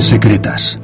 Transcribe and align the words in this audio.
Secretas. 0.00 0.80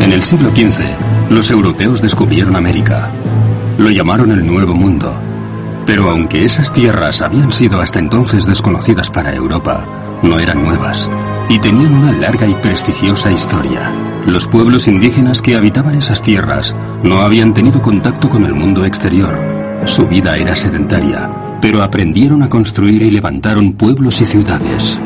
En 0.00 0.12
el 0.12 0.22
siglo 0.22 0.50
XV, 0.50 0.84
los 1.30 1.50
europeos 1.50 2.00
descubrieron 2.00 2.54
América. 2.54 3.10
Lo 3.78 3.90
llamaron 3.90 4.30
el 4.30 4.46
Nuevo 4.46 4.74
Mundo. 4.74 5.12
Pero 5.84 6.08
aunque 6.10 6.44
esas 6.44 6.72
tierras 6.72 7.22
habían 7.22 7.50
sido 7.50 7.80
hasta 7.80 7.98
entonces 7.98 8.46
desconocidas 8.46 9.10
para 9.10 9.34
Europa, 9.34 9.84
no 10.22 10.38
eran 10.38 10.62
nuevas 10.62 11.10
y 11.48 11.58
tenían 11.58 11.92
una 11.92 12.12
larga 12.12 12.46
y 12.46 12.54
prestigiosa 12.54 13.32
historia. 13.32 13.92
Los 14.26 14.46
pueblos 14.46 14.86
indígenas 14.86 15.42
que 15.42 15.56
habitaban 15.56 15.96
esas 15.96 16.22
tierras 16.22 16.74
no 17.02 17.20
habían 17.22 17.52
tenido 17.52 17.82
contacto 17.82 18.30
con 18.30 18.44
el 18.44 18.54
mundo 18.54 18.84
exterior. 18.84 19.38
Su 19.84 20.06
vida 20.06 20.36
era 20.36 20.54
sedentaria, 20.54 21.45
pero 21.60 21.82
aprendieron 21.82 22.42
a 22.42 22.48
construir 22.48 23.02
y 23.02 23.10
levantaron 23.10 23.72
pueblos 23.72 24.20
y 24.20 24.26
ciudades. 24.26 25.00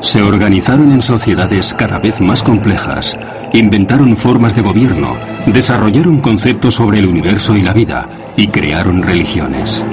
Se 0.00 0.22
organizaron 0.22 0.92
en 0.92 1.00
sociedades 1.00 1.74
cada 1.74 1.98
vez 1.98 2.20
más 2.20 2.42
complejas, 2.42 3.18
inventaron 3.54 4.16
formas 4.16 4.54
de 4.54 4.62
gobierno, 4.62 5.16
desarrollaron 5.46 6.20
conceptos 6.20 6.74
sobre 6.74 6.98
el 6.98 7.06
universo 7.06 7.56
y 7.56 7.62
la 7.62 7.72
vida 7.72 8.06
y 8.36 8.48
crearon 8.48 9.02
religiones. 9.02 9.84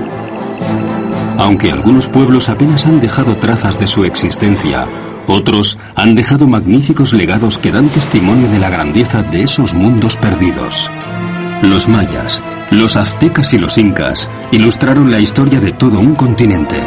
Aunque 1.38 1.72
algunos 1.72 2.08
pueblos 2.08 2.50
apenas 2.50 2.86
han 2.86 3.00
dejado 3.00 3.38
trazas 3.38 3.80
de 3.80 3.88
su 3.88 4.04
existencia, 4.04 4.86
otros 5.28 5.80
han 5.96 6.14
dejado 6.14 6.46
magníficos 6.46 7.14
legados 7.14 7.58
que 7.58 7.72
dan 7.72 7.88
testimonio 7.88 8.50
de 8.50 8.60
la 8.60 8.70
grandeza 8.70 9.24
de 9.24 9.44
esos 9.44 9.74
mundos 9.74 10.18
perdidos. 10.18 10.92
Los 11.62 11.88
mayas, 11.88 12.44
los 12.72 12.96
aztecas 12.96 13.54
y 13.54 13.58
los 13.58 13.78
incas 13.78 14.30
ilustraron 14.52 15.12
la 15.12 15.20
historia 15.20 15.60
de 15.60 15.74
todo 15.74 16.00
un 16.00 16.16
continente. 16.16 16.82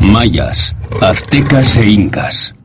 Mayas, 0.00 0.76
aztecas 1.00 1.76
e 1.76 1.90
incas. 1.90 2.57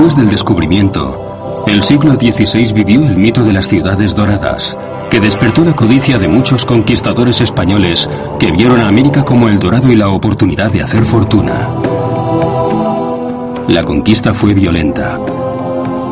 Después 0.00 0.16
del 0.16 0.30
descubrimiento, 0.30 1.64
el 1.66 1.82
siglo 1.82 2.14
XVI 2.14 2.72
vivió 2.72 3.06
el 3.06 3.18
mito 3.18 3.44
de 3.44 3.52
las 3.52 3.68
ciudades 3.68 4.16
doradas, 4.16 4.74
que 5.10 5.20
despertó 5.20 5.62
la 5.62 5.74
codicia 5.74 6.18
de 6.18 6.26
muchos 6.26 6.64
conquistadores 6.64 7.42
españoles 7.42 8.08
que 8.38 8.50
vieron 8.50 8.80
a 8.80 8.88
América 8.88 9.26
como 9.26 9.46
el 9.46 9.58
dorado 9.58 9.92
y 9.92 9.96
la 9.96 10.08
oportunidad 10.08 10.72
de 10.72 10.80
hacer 10.80 11.04
fortuna. 11.04 11.68
La 13.68 13.84
conquista 13.84 14.32
fue 14.32 14.54
violenta. 14.54 15.20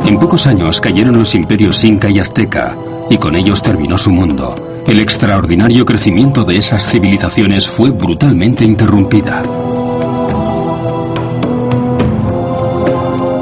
En 0.04 0.18
pocos 0.18 0.46
años 0.46 0.82
cayeron 0.82 1.16
los 1.18 1.34
imperios 1.34 1.82
Inca 1.82 2.10
y 2.10 2.18
Azteca, 2.18 2.76
y 3.08 3.16
con 3.16 3.36
ellos 3.36 3.62
terminó 3.62 3.96
su 3.96 4.10
mundo. 4.10 4.54
El 4.86 5.00
extraordinario 5.00 5.86
crecimiento 5.86 6.44
de 6.44 6.58
esas 6.58 6.86
civilizaciones 6.86 7.66
fue 7.66 7.88
brutalmente 7.88 8.66
interrumpida. 8.66 9.42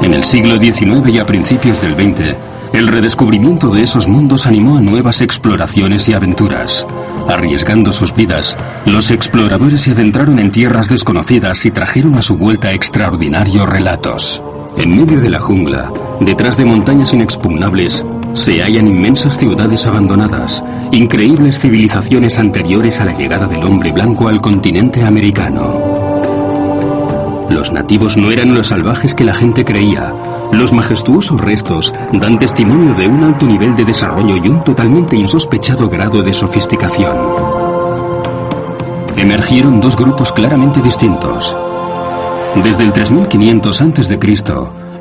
En 0.07 0.13
el 0.13 0.23
siglo 0.23 0.57
XIX 0.57 1.05
y 1.09 1.19
a 1.19 1.25
principios 1.25 1.81
del 1.81 1.93
XX, 1.93 2.37
el 2.71 2.87
redescubrimiento 2.87 3.71
de 3.71 3.83
esos 3.83 4.07
mundos 4.07 4.47
animó 4.47 4.77
a 4.77 4.81
nuevas 4.81 5.19
exploraciones 5.19 6.07
y 6.07 6.13
aventuras. 6.13 6.87
Arriesgando 7.27 7.91
sus 7.91 8.15
vidas, 8.15 8.57
los 8.85 9.11
exploradores 9.11 9.81
se 9.81 9.91
adentraron 9.91 10.39
en 10.39 10.49
tierras 10.49 10.87
desconocidas 10.87 11.65
y 11.65 11.71
trajeron 11.71 12.15
a 12.15 12.21
su 12.21 12.37
vuelta 12.37 12.71
extraordinarios 12.71 13.67
relatos. 13.67 14.41
En 14.77 14.95
medio 14.95 15.19
de 15.19 15.29
la 15.29 15.41
jungla, 15.41 15.91
detrás 16.21 16.55
de 16.55 16.63
montañas 16.63 17.13
inexpugnables, 17.13 18.05
se 18.31 18.61
hallan 18.61 18.87
inmensas 18.87 19.37
ciudades 19.37 19.85
abandonadas, 19.87 20.63
increíbles 20.93 21.59
civilizaciones 21.59 22.39
anteriores 22.39 23.01
a 23.01 23.05
la 23.05 23.17
llegada 23.17 23.45
del 23.45 23.61
hombre 23.61 23.91
blanco 23.91 24.29
al 24.29 24.39
continente 24.39 25.03
americano. 25.03 25.76
Los 27.57 27.71
nativos 27.71 28.15
no 28.17 28.29
eran 28.29 28.53
los 28.53 28.67
salvajes 28.67 29.15
que 29.15 29.23
la 29.23 29.33
gente 29.33 29.65
creía. 29.65 30.13
Los 30.51 30.73
majestuosos 30.73 31.41
restos 31.41 31.91
dan 32.13 32.37
testimonio 32.37 32.93
de 32.93 33.07
un 33.07 33.23
alto 33.23 33.47
nivel 33.47 33.75
de 33.75 33.83
desarrollo 33.83 34.37
y 34.37 34.47
un 34.47 34.63
totalmente 34.63 35.15
insospechado 35.15 35.89
grado 35.89 36.21
de 36.21 36.35
sofisticación. 36.35 37.17
Emergieron 39.15 39.81
dos 39.81 39.97
grupos 39.97 40.31
claramente 40.31 40.81
distintos. 40.81 41.57
Desde 42.63 42.83
el 42.83 42.93
3500 42.93 43.81
a.C., 43.81 44.19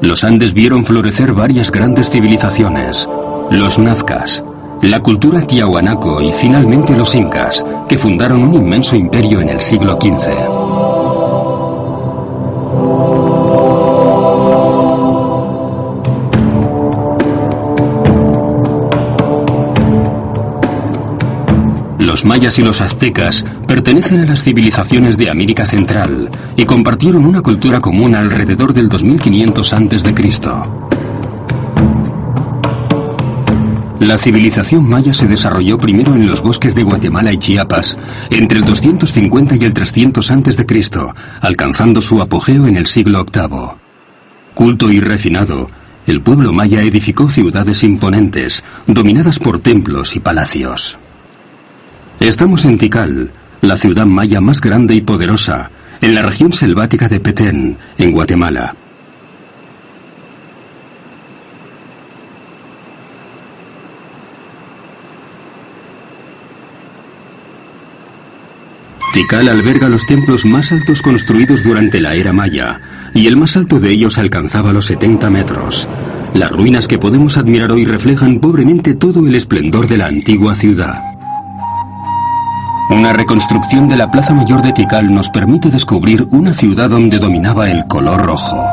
los 0.00 0.24
Andes 0.24 0.54
vieron 0.54 0.82
florecer 0.82 1.34
varias 1.34 1.70
grandes 1.70 2.08
civilizaciones. 2.08 3.06
Los 3.50 3.78
nazcas, 3.78 4.42
la 4.80 5.02
cultura 5.02 5.42
tiahuanaco 5.42 6.22
y 6.22 6.32
finalmente 6.32 6.96
los 6.96 7.14
incas, 7.14 7.62
que 7.86 7.98
fundaron 7.98 8.42
un 8.42 8.54
inmenso 8.54 8.96
imperio 8.96 9.42
en 9.42 9.50
el 9.50 9.60
siglo 9.60 9.98
XV. 10.00 10.55
Mayas 22.26 22.58
y 22.58 22.62
los 22.62 22.80
aztecas 22.80 23.46
pertenecen 23.66 24.20
a 24.20 24.26
las 24.26 24.42
civilizaciones 24.42 25.16
de 25.16 25.30
América 25.30 25.64
Central 25.64 26.28
y 26.56 26.66
compartieron 26.66 27.24
una 27.24 27.40
cultura 27.40 27.80
común 27.80 28.14
alrededor 28.14 28.74
del 28.74 28.88
2500 28.88 29.72
a.C. 29.72 30.14
La 34.00 34.18
civilización 34.18 34.88
maya 34.88 35.14
se 35.14 35.26
desarrolló 35.26 35.78
primero 35.78 36.14
en 36.14 36.26
los 36.26 36.42
bosques 36.42 36.74
de 36.74 36.82
Guatemala 36.82 37.32
y 37.32 37.38
Chiapas 37.38 37.96
entre 38.30 38.58
el 38.58 38.64
250 38.64 39.56
y 39.56 39.64
el 39.64 39.72
300 39.72 40.30
a.C., 40.30 40.66
alcanzando 41.40 42.00
su 42.00 42.20
apogeo 42.20 42.66
en 42.66 42.76
el 42.76 42.86
siglo 42.86 43.24
VIII. 43.24 43.70
Culto 44.54 44.90
y 44.90 45.00
refinado, 45.00 45.68
el 46.06 46.20
pueblo 46.20 46.52
maya 46.52 46.82
edificó 46.82 47.28
ciudades 47.28 47.82
imponentes, 47.84 48.62
dominadas 48.86 49.38
por 49.38 49.60
templos 49.60 50.14
y 50.14 50.20
palacios. 50.20 50.98
Estamos 52.20 52.64
en 52.64 52.78
Tikal, 52.78 53.30
la 53.60 53.76
ciudad 53.76 54.06
maya 54.06 54.40
más 54.40 54.60
grande 54.62 54.94
y 54.94 55.02
poderosa, 55.02 55.70
en 56.00 56.14
la 56.14 56.22
región 56.22 56.52
selvática 56.52 57.08
de 57.08 57.20
Petén, 57.20 57.76
en 57.98 58.10
Guatemala. 58.10 58.74
Tikal 69.12 69.48
alberga 69.48 69.88
los 69.88 70.06
templos 70.06 70.46
más 70.46 70.72
altos 70.72 71.02
construidos 71.02 71.62
durante 71.62 72.00
la 72.00 72.14
era 72.14 72.32
maya, 72.32 72.80
y 73.14 73.26
el 73.26 73.36
más 73.36 73.56
alto 73.56 73.78
de 73.78 73.92
ellos 73.92 74.16
alcanzaba 74.18 74.72
los 74.72 74.86
70 74.86 75.28
metros. 75.30 75.86
Las 76.34 76.50
ruinas 76.50 76.88
que 76.88 76.98
podemos 76.98 77.36
admirar 77.36 77.72
hoy 77.72 77.84
reflejan 77.84 78.40
pobremente 78.40 78.94
todo 78.94 79.26
el 79.26 79.34
esplendor 79.34 79.86
de 79.86 79.98
la 79.98 80.06
antigua 80.06 80.54
ciudad. 80.54 81.15
Una 82.88 83.12
reconstrucción 83.12 83.88
de 83.88 83.96
la 83.96 84.12
Plaza 84.12 84.32
Mayor 84.32 84.62
de 84.62 84.72
Tikal 84.72 85.12
nos 85.12 85.28
permite 85.28 85.70
descubrir 85.70 86.28
una 86.30 86.54
ciudad 86.54 86.88
donde 86.88 87.18
dominaba 87.18 87.68
el 87.68 87.86
color 87.88 88.24
rojo. 88.24 88.64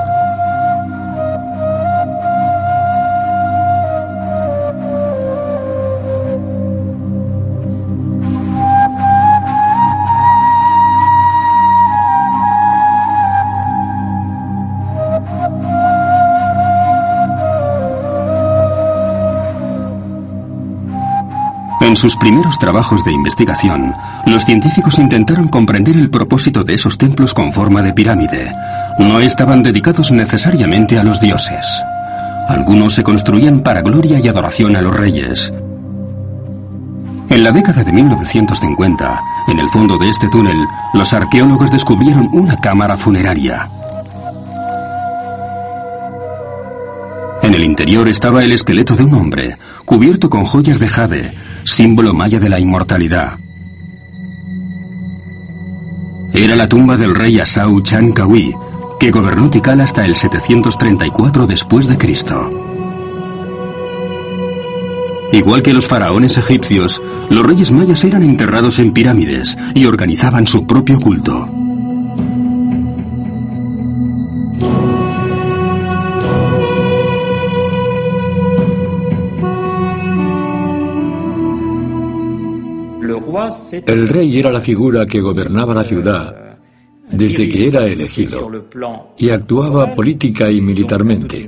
Sus 22.03 22.17
primeros 22.17 22.59
trabajos 22.59 23.05
de 23.05 23.13
investigación, 23.13 23.95
los 24.25 24.44
científicos 24.44 25.00
intentaron 25.00 25.47
comprender 25.47 25.95
el 25.95 26.09
propósito 26.09 26.65
de 26.65 26.73
esos 26.73 26.97
templos 26.97 27.33
con 27.33 27.53
forma 27.53 27.81
de 27.81 27.94
pirámide. 27.94 28.51
No 29.00 29.21
estaban 29.21 29.63
dedicados 29.63 30.11
necesariamente 30.11 31.00
a 31.00 31.05
los 31.05 31.21
dioses. 31.21 31.65
Algunos 32.50 32.95
se 32.95 33.03
construían 33.03 33.61
para 33.61 33.81
gloria 33.81 34.19
y 34.19 34.27
adoración 34.27 34.75
a 34.75 34.81
los 34.81 34.94
reyes. 34.94 35.53
En 37.29 37.41
la 37.41 37.53
década 37.53 37.85
de 37.85 37.94
1950, 37.94 39.21
en 39.47 39.59
el 39.59 39.69
fondo 39.69 39.97
de 39.97 40.09
este 40.09 40.27
túnel, 40.27 40.57
los 40.94 41.13
arqueólogos 41.13 41.71
descubrieron 41.71 42.27
una 42.33 42.57
cámara 42.57 42.97
funeraria. 42.97 43.69
En 47.44 47.53
el 47.53 47.63
interior 47.63 48.09
estaba 48.09 48.44
el 48.44 48.51
esqueleto 48.51 48.97
de 48.97 49.05
un 49.05 49.13
hombre, 49.13 49.57
cubierto 49.85 50.29
con 50.29 50.44
joyas 50.44 50.79
de 50.79 50.88
jade, 50.89 51.33
símbolo 51.63 52.13
maya 52.13 52.39
de 52.39 52.50
la 52.50 52.60
inmortalidad. 52.60 53.38
Era 56.33 56.56
la 56.56 56.68
tumba 56.68 56.98
del 56.98 57.13
rey 57.13 57.39
Asau 57.39 57.81
Chan 57.81 58.13
que 59.00 59.12
gobernó 59.12 59.50
Tikal 59.50 59.81
hasta 59.81 60.06
el 60.06 60.15
734 60.15 61.45
después 61.45 61.88
de 61.88 61.98
Cristo. 61.98 62.50
Igual 65.31 65.62
que 65.62 65.74
los 65.74 65.88
faraones 65.88 66.38
egipcios, 66.38 67.01
los 67.30 67.45
reyes 67.45 67.71
mayas 67.71 68.04
eran 68.04 68.24
enterrados 68.24 68.80
en 68.80 68.92
pirámides 68.92 69.57
y 69.74 69.86
organizaban 69.86 70.48
su 70.48 70.65
propio 70.65 71.00
culto. 71.00 71.52
El 83.85 84.07
rey 84.07 84.39
era 84.39 84.51
la 84.51 84.62
figura 84.62 85.06
que 85.06 85.21
gobernaba 85.21 85.74
la 85.74 85.83
ciudad 85.83 86.44
desde 87.09 87.47
que 87.47 87.68
era 87.68 87.85
elegido 87.85 88.50
y 89.18 89.30
actuaba 89.30 89.94
política 89.94 90.50
y 90.50 90.62
militarmente. 90.62 91.45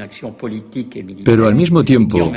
Pero 1.23 1.47
al 1.47 1.55
mismo 1.55 1.83
tiempo, 1.83 2.31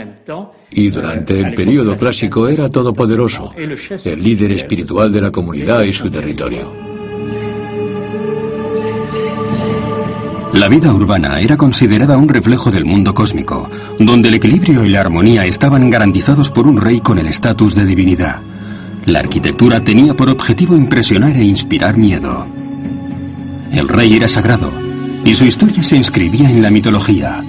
y 0.70 0.90
durante 0.90 1.40
el 1.40 1.54
periodo 1.54 1.96
clásico, 1.96 2.48
era 2.48 2.68
todopoderoso, 2.68 3.52
el 3.56 4.22
líder 4.22 4.52
espiritual 4.52 5.12
de 5.12 5.20
la 5.20 5.30
comunidad 5.30 5.82
y 5.82 5.92
su 5.92 6.10
territorio. 6.10 6.88
La 10.54 10.68
vida 10.68 10.92
urbana 10.92 11.40
era 11.40 11.56
considerada 11.56 12.16
un 12.16 12.28
reflejo 12.28 12.70
del 12.70 12.84
mundo 12.84 13.12
cósmico, 13.12 13.68
donde 13.98 14.28
el 14.28 14.34
equilibrio 14.34 14.84
y 14.84 14.88
la 14.88 15.02
armonía 15.02 15.44
estaban 15.44 15.90
garantizados 15.90 16.50
por 16.50 16.66
un 16.66 16.80
rey 16.80 17.00
con 17.00 17.18
el 17.18 17.28
estatus 17.28 17.74
de 17.74 17.84
divinidad. 17.84 18.40
La 19.08 19.20
arquitectura 19.20 19.82
tenía 19.82 20.14
por 20.14 20.28
objetivo 20.28 20.76
impresionar 20.76 21.34
e 21.34 21.43
inspirar 21.43 21.96
miedo. 21.96 22.46
El 23.72 23.88
rey 23.88 24.14
era 24.14 24.28
sagrado 24.28 24.70
y 25.25 25.32
su 25.32 25.46
historia 25.46 25.82
se 25.82 25.96
inscribía 25.96 26.50
en 26.50 26.60
la 26.60 26.70
mitología. 26.70 27.43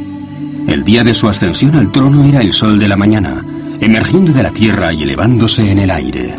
El 0.70 0.86
día 0.86 1.04
de 1.04 1.14
su 1.14 1.28
ascensión 1.28 1.76
al 1.76 1.92
trono 1.92 2.24
era 2.24 2.40
el 2.40 2.54
sol 2.54 2.80
de 2.80 2.88
la 2.88 2.96
mañana, 2.96 3.46
emergiendo 3.82 4.32
de 4.32 4.42
la 4.42 4.52
tierra 4.52 4.94
y 4.94 5.04
elevándose 5.04 5.70
en 5.70 5.80
el 5.80 5.92
aire. 5.92 6.34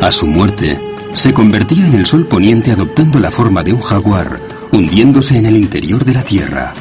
A 0.00 0.10
su 0.10 0.26
muerte, 0.26 0.76
se 1.12 1.32
convertía 1.32 1.86
en 1.86 1.94
el 1.94 2.04
sol 2.04 2.26
poniente 2.26 2.72
adoptando 2.72 3.20
la 3.20 3.30
forma 3.30 3.62
de 3.62 3.74
un 3.74 3.80
jaguar, 3.80 4.40
hundiéndose 4.72 5.38
en 5.38 5.46
el 5.46 5.56
interior 5.56 6.04
de 6.04 6.14
la 6.14 6.24
tierra. 6.24 6.74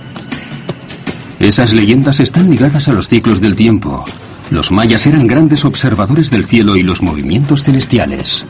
Esas 1.40 1.74
leyendas 1.74 2.20
están 2.20 2.50
ligadas 2.50 2.88
a 2.88 2.94
los 2.94 3.08
ciclos 3.08 3.40
del 3.40 3.56
tiempo. 3.56 4.04
Los 4.52 4.72
mayas 4.72 5.06
eran 5.06 5.28
grandes 5.28 5.64
observadores 5.64 6.32
del 6.32 6.46
cielo 6.46 6.76
y 6.76 6.82
los 6.82 7.04
movimientos 7.04 7.64
celestiales. 7.64 8.46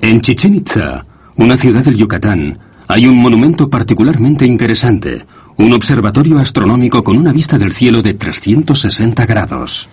En 0.00 0.20
Chichen 0.20 0.54
Itza, 0.56 1.06
una 1.36 1.56
ciudad 1.56 1.84
del 1.84 1.96
Yucatán, 1.96 2.58
hay 2.88 3.06
un 3.06 3.16
monumento 3.16 3.70
particularmente 3.70 4.44
interesante, 4.44 5.26
un 5.58 5.72
observatorio 5.72 6.38
astronómico 6.38 7.04
con 7.04 7.18
una 7.18 7.32
vista 7.32 7.56
del 7.58 7.72
cielo 7.72 8.02
de 8.02 8.14
360 8.14 9.26
grados. 9.26 9.88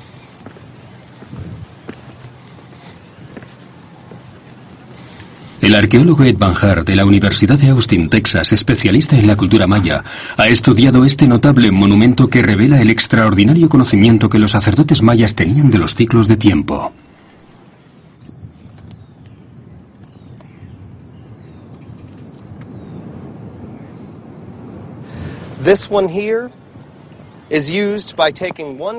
El 5.64 5.76
arqueólogo 5.76 6.26
Ed 6.26 6.36
Van 6.38 6.54
de 6.84 6.94
la 6.94 7.06
Universidad 7.06 7.58
de 7.58 7.70
Austin, 7.70 8.10
Texas, 8.10 8.52
especialista 8.52 9.18
en 9.18 9.28
la 9.28 9.38
cultura 9.38 9.66
maya, 9.66 10.04
ha 10.36 10.50
estudiado 10.50 11.06
este 11.06 11.26
notable 11.26 11.72
monumento 11.72 12.28
que 12.28 12.42
revela 12.42 12.82
el 12.82 12.90
extraordinario 12.90 13.70
conocimiento 13.70 14.28
que 14.28 14.40
los 14.40 14.52
sacerdotes 14.52 15.02
mayas 15.02 15.36
tenían 15.36 15.72
de 15.72 15.78
los 15.78 15.96
ciclos 15.96 16.28
de 16.28 16.36
tiempo. 16.36 16.92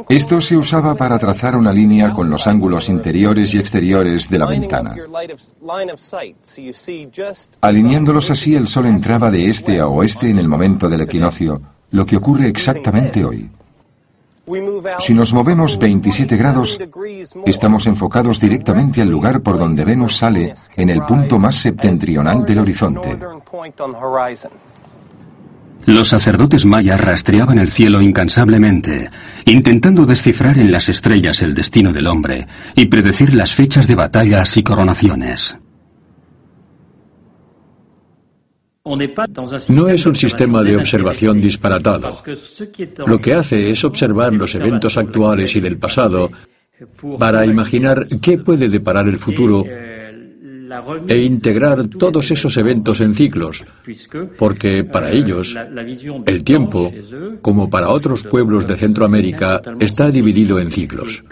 Esto 0.08 0.40
se 0.40 0.56
usaba 0.56 0.94
para 0.94 1.18
trazar 1.18 1.56
una 1.56 1.72
línea 1.72 2.12
con 2.12 2.30
los 2.30 2.46
ángulos 2.46 2.88
interiores 2.88 3.52
y 3.52 3.58
exteriores 3.58 4.30
de 4.30 4.38
la 4.38 4.46
ventana. 4.46 4.94
Alineándolos 7.60 8.30
así, 8.30 8.54
el 8.54 8.68
sol 8.68 8.86
entraba 8.86 9.32
de 9.32 9.48
este 9.48 9.80
a 9.80 9.88
oeste 9.88 10.30
en 10.30 10.38
el 10.38 10.46
momento 10.46 10.88
del 10.88 11.00
equinoccio, 11.00 11.60
lo 11.90 12.06
que 12.06 12.16
ocurre 12.16 12.46
exactamente 12.46 13.24
hoy. 13.24 13.50
Si 15.00 15.14
nos 15.14 15.32
movemos 15.32 15.76
27 15.78 16.36
grados, 16.36 16.78
estamos 17.46 17.86
enfocados 17.88 18.38
directamente 18.38 19.00
al 19.00 19.08
lugar 19.08 19.40
por 19.40 19.58
donde 19.58 19.84
Venus 19.84 20.16
sale 20.16 20.54
en 20.76 20.90
el 20.90 21.02
punto 21.04 21.40
más 21.40 21.56
septentrional 21.56 22.44
del 22.44 22.58
horizonte. 22.58 23.18
Los 25.86 26.08
sacerdotes 26.08 26.64
mayas 26.64 27.00
rastreaban 27.00 27.58
el 27.58 27.70
cielo 27.70 28.00
incansablemente, 28.00 29.10
intentando 29.44 30.06
descifrar 30.06 30.58
en 30.58 30.72
las 30.72 30.88
estrellas 30.88 31.42
el 31.42 31.54
destino 31.54 31.92
del 31.92 32.06
hombre 32.06 32.46
y 32.74 32.86
predecir 32.86 33.34
las 33.34 33.52
fechas 33.52 33.86
de 33.86 33.94
batallas 33.94 34.56
y 34.56 34.62
coronaciones. 34.62 35.58
No 39.68 39.88
es 39.88 40.04
un 40.04 40.14
sistema 40.14 40.62
de 40.62 40.76
observación 40.76 41.40
disparatado. 41.40 42.22
Lo 43.06 43.18
que 43.18 43.32
hace 43.32 43.70
es 43.70 43.82
observar 43.82 44.34
los 44.34 44.54
eventos 44.54 44.98
actuales 44.98 45.56
y 45.56 45.60
del 45.60 45.78
pasado 45.78 46.30
para 47.18 47.46
imaginar 47.46 48.06
qué 48.20 48.38
puede 48.38 48.68
deparar 48.68 49.08
el 49.08 49.18
futuro 49.18 49.64
e 51.08 51.22
integrar 51.22 51.86
todos 51.88 52.30
esos 52.30 52.56
eventos 52.56 53.00
en 53.00 53.14
ciclos, 53.14 53.64
porque 54.38 54.84
para 54.84 55.10
ellos 55.10 55.54
el 56.26 56.44
tiempo, 56.44 56.92
como 57.40 57.68
para 57.68 57.90
otros 57.90 58.22
pueblos 58.24 58.66
de 58.66 58.76
Centroamérica, 58.76 59.60
está 59.78 60.10
dividido 60.10 60.58
en 60.58 60.70
ciclos, 60.70 61.24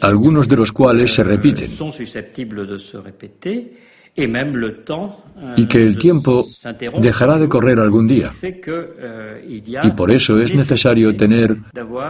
algunos 0.00 0.48
de 0.48 0.56
los 0.56 0.72
cuales 0.72 1.14
se 1.14 1.24
repiten 1.24 1.70
y 5.56 5.66
que 5.66 5.78
el 5.78 5.98
tiempo 5.98 6.46
dejará 7.00 7.38
de 7.38 7.48
correr 7.48 7.80
algún 7.80 8.06
día. 8.06 8.30
Y 9.82 9.90
por 9.96 10.10
eso 10.10 10.38
es 10.38 10.54
necesario 10.54 11.16
tener 11.16 11.56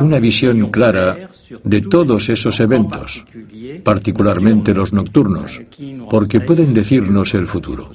una 0.01 0.19
visión 0.19 0.71
clara 0.71 1.31
de 1.63 1.81
todos 1.81 2.29
esos 2.29 2.61
eventos, 2.61 3.25
particularmente 3.83 4.75
los 4.75 4.93
nocturnos, 4.93 5.61
porque 6.11 6.41
pueden 6.41 6.75
decirnos 6.75 7.35
el 7.35 7.47
futuro. 7.47 7.91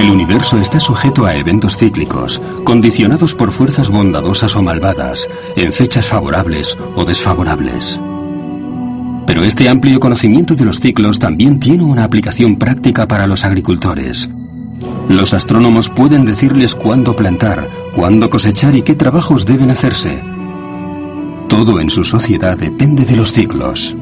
El 0.00 0.10
universo 0.10 0.58
está 0.58 0.80
sujeto 0.80 1.26
a 1.26 1.34
eventos 1.34 1.76
cíclicos, 1.76 2.40
condicionados 2.64 3.34
por 3.34 3.50
fuerzas 3.50 3.90
bondadosas 3.90 4.56
o 4.56 4.62
malvadas, 4.62 5.28
en 5.56 5.74
fechas 5.74 6.06
favorables 6.06 6.78
o 6.96 7.04
desfavorables. 7.04 8.00
Pero 9.30 9.44
este 9.44 9.68
amplio 9.68 10.00
conocimiento 10.00 10.56
de 10.56 10.64
los 10.64 10.80
ciclos 10.80 11.20
también 11.20 11.60
tiene 11.60 11.84
una 11.84 12.02
aplicación 12.02 12.56
práctica 12.56 13.06
para 13.06 13.28
los 13.28 13.44
agricultores. 13.44 14.28
Los 15.08 15.34
astrónomos 15.34 15.88
pueden 15.88 16.24
decirles 16.24 16.74
cuándo 16.74 17.14
plantar, 17.14 17.70
cuándo 17.94 18.28
cosechar 18.28 18.74
y 18.74 18.82
qué 18.82 18.96
trabajos 18.96 19.46
deben 19.46 19.70
hacerse. 19.70 20.20
Todo 21.48 21.78
en 21.78 21.90
su 21.90 22.02
sociedad 22.02 22.58
depende 22.58 23.04
de 23.04 23.14
los 23.14 23.30
ciclos. 23.30 23.96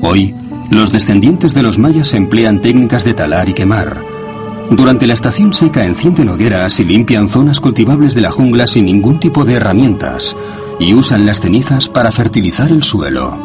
Hoy, 0.00 0.32
los 0.70 0.92
descendientes 0.92 1.54
de 1.54 1.62
los 1.62 1.78
mayas 1.78 2.14
emplean 2.14 2.60
técnicas 2.60 3.02
de 3.02 3.14
talar 3.14 3.48
y 3.48 3.52
quemar. 3.52 4.00
Durante 4.70 5.08
la 5.08 5.14
estación 5.14 5.52
seca 5.52 5.84
encienden 5.84 6.28
hogueras 6.28 6.78
y 6.78 6.84
limpian 6.84 7.28
zonas 7.28 7.58
cultivables 7.58 8.14
de 8.14 8.20
la 8.20 8.30
jungla 8.30 8.68
sin 8.68 8.84
ningún 8.84 9.18
tipo 9.18 9.44
de 9.44 9.54
herramientas 9.54 10.36
y 10.78 10.94
usan 10.94 11.26
las 11.26 11.40
cenizas 11.40 11.88
para 11.88 12.10
fertilizar 12.10 12.70
el 12.70 12.82
suelo. 12.82 13.38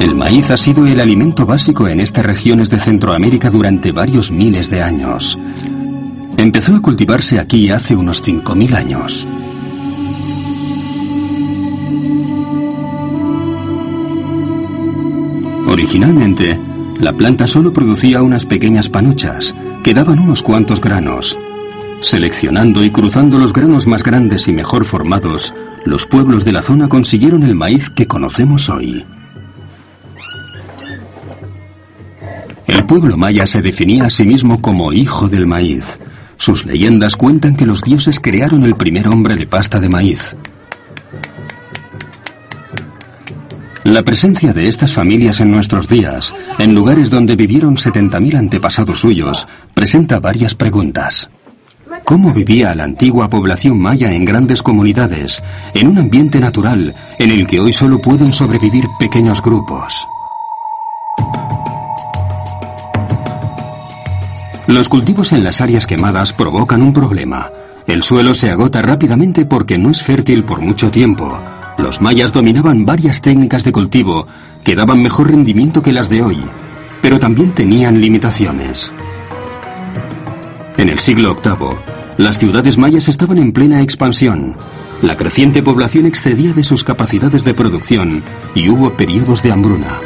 El 0.00 0.14
maíz 0.14 0.50
ha 0.50 0.56
sido 0.56 0.86
el 0.86 1.00
alimento 1.00 1.46
básico 1.46 1.88
en 1.88 2.00
estas 2.00 2.24
regiones 2.24 2.70
de 2.70 2.78
Centroamérica 2.78 3.50
durante 3.50 3.92
varios 3.92 4.30
miles 4.30 4.70
de 4.70 4.82
años. 4.82 5.38
Empezó 6.36 6.76
a 6.76 6.82
cultivarse 6.82 7.38
aquí 7.38 7.70
hace 7.70 7.96
unos 7.96 8.22
5.000 8.22 8.74
años. 8.74 9.26
Originalmente, 15.66 16.60
la 17.00 17.12
planta 17.12 17.46
solo 17.46 17.72
producía 17.72 18.22
unas 18.22 18.46
pequeñas 18.46 18.88
panuchas, 18.88 19.54
que 19.82 19.94
daban 19.94 20.18
unos 20.18 20.42
cuantos 20.42 20.80
granos. 20.80 21.38
Seleccionando 22.00 22.84
y 22.84 22.90
cruzando 22.90 23.38
los 23.38 23.52
granos 23.52 23.86
más 23.86 24.02
grandes 24.02 24.48
y 24.48 24.52
mejor 24.52 24.84
formados, 24.84 25.54
los 25.84 26.06
pueblos 26.06 26.44
de 26.44 26.52
la 26.52 26.62
zona 26.62 26.88
consiguieron 26.88 27.42
el 27.42 27.54
maíz 27.54 27.90
que 27.90 28.06
conocemos 28.06 28.68
hoy. 28.68 29.04
El 32.66 32.84
pueblo 32.84 33.16
maya 33.16 33.46
se 33.46 33.62
definía 33.62 34.04
a 34.04 34.10
sí 34.10 34.24
mismo 34.24 34.60
como 34.60 34.92
hijo 34.92 35.28
del 35.28 35.46
maíz. 35.46 35.98
Sus 36.36 36.66
leyendas 36.66 37.16
cuentan 37.16 37.56
que 37.56 37.66
los 37.66 37.82
dioses 37.82 38.20
crearon 38.20 38.64
el 38.64 38.74
primer 38.74 39.08
hombre 39.08 39.36
de 39.36 39.46
pasta 39.46 39.80
de 39.80 39.88
maíz. 39.88 40.36
La 43.86 44.02
presencia 44.02 44.52
de 44.52 44.66
estas 44.66 44.92
familias 44.92 45.38
en 45.38 45.52
nuestros 45.52 45.88
días, 45.88 46.34
en 46.58 46.74
lugares 46.74 47.08
donde 47.08 47.36
vivieron 47.36 47.76
70.000 47.76 48.36
antepasados 48.36 48.98
suyos, 48.98 49.46
presenta 49.74 50.18
varias 50.18 50.56
preguntas. 50.56 51.30
¿Cómo 52.04 52.32
vivía 52.32 52.74
la 52.74 52.82
antigua 52.82 53.28
población 53.28 53.78
maya 53.78 54.12
en 54.12 54.24
grandes 54.24 54.60
comunidades, 54.60 55.40
en 55.72 55.86
un 55.86 55.98
ambiente 55.98 56.40
natural 56.40 56.96
en 57.20 57.30
el 57.30 57.46
que 57.46 57.60
hoy 57.60 57.72
solo 57.72 58.00
pueden 58.00 58.32
sobrevivir 58.32 58.86
pequeños 58.98 59.40
grupos? 59.40 60.08
Los 64.66 64.88
cultivos 64.88 65.30
en 65.30 65.44
las 65.44 65.60
áreas 65.60 65.86
quemadas 65.86 66.32
provocan 66.32 66.82
un 66.82 66.92
problema. 66.92 67.52
El 67.86 68.02
suelo 68.02 68.34
se 68.34 68.50
agota 68.50 68.82
rápidamente 68.82 69.46
porque 69.46 69.78
no 69.78 69.90
es 69.90 70.02
fértil 70.02 70.42
por 70.42 70.60
mucho 70.60 70.90
tiempo 70.90 71.38
los 71.78 72.00
mayas 72.00 72.32
dominaban 72.32 72.84
varias 72.84 73.20
técnicas 73.20 73.64
de 73.64 73.72
cultivo 73.72 74.26
que 74.64 74.74
daban 74.74 75.02
mejor 75.02 75.28
rendimiento 75.28 75.82
que 75.82 75.92
las 75.92 76.08
de 76.08 76.22
hoy, 76.22 76.42
pero 77.02 77.18
también 77.18 77.52
tenían 77.52 78.00
limitaciones. 78.00 78.92
En 80.76 80.88
el 80.88 80.98
siglo 80.98 81.36
VIII, 81.42 81.78
las 82.18 82.38
ciudades 82.38 82.78
mayas 82.78 83.08
estaban 83.08 83.38
en 83.38 83.52
plena 83.52 83.82
expansión. 83.82 84.56
La 85.02 85.16
creciente 85.16 85.62
población 85.62 86.06
excedía 86.06 86.52
de 86.52 86.64
sus 86.64 86.82
capacidades 86.82 87.44
de 87.44 87.54
producción 87.54 88.22
y 88.54 88.68
hubo 88.70 88.94
periodos 88.94 89.42
de 89.42 89.52
hambruna. 89.52 90.00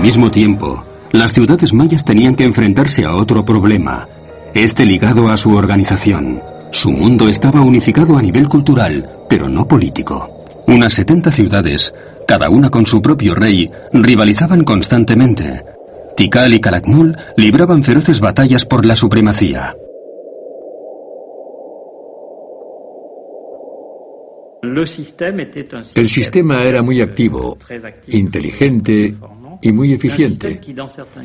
Mismo 0.00 0.30
tiempo, 0.30 0.82
las 1.12 1.32
ciudades 1.32 1.72
mayas 1.72 2.04
tenían 2.04 2.34
que 2.34 2.44
enfrentarse 2.44 3.04
a 3.04 3.14
otro 3.14 3.44
problema, 3.44 4.08
este 4.54 4.86
ligado 4.86 5.28
a 5.28 5.36
su 5.36 5.54
organización. 5.54 6.42
Su 6.72 6.90
mundo 6.90 7.28
estaba 7.28 7.60
unificado 7.60 8.16
a 8.16 8.22
nivel 8.22 8.48
cultural, 8.48 9.08
pero 9.28 9.48
no 9.48 9.68
político. 9.68 10.44
Unas 10.66 10.94
70 10.94 11.30
ciudades, 11.30 11.94
cada 12.26 12.48
una 12.48 12.70
con 12.70 12.86
su 12.86 13.02
propio 13.02 13.34
rey, 13.34 13.70
rivalizaban 13.92 14.64
constantemente. 14.64 15.64
Tikal 16.16 16.54
y 16.54 16.60
Calakmul 16.60 17.16
libraban 17.36 17.84
feroces 17.84 18.20
batallas 18.20 18.64
por 18.64 18.86
la 18.86 18.96
supremacía. 18.96 19.76
El 24.62 26.08
sistema 26.08 26.62
era 26.62 26.82
muy 26.82 27.00
activo, 27.00 27.58
inteligente 28.08 29.14
y 29.62 29.72
muy 29.72 29.92
eficiente, 29.92 30.60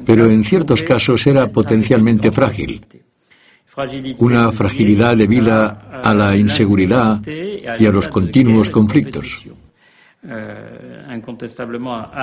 pero 0.05 0.29
en 0.29 0.43
ciertos 0.43 0.83
casos 0.83 1.25
era 1.27 1.47
potencialmente 1.51 2.31
frágil. 2.31 2.85
Una 4.19 4.51
fragilidad 4.51 5.17
debida 5.17 6.01
a 6.03 6.13
la 6.13 6.35
inseguridad 6.35 7.21
y 7.27 7.85
a 7.85 7.91
los 7.91 8.07
continuos 8.07 8.69
conflictos. 8.69 9.43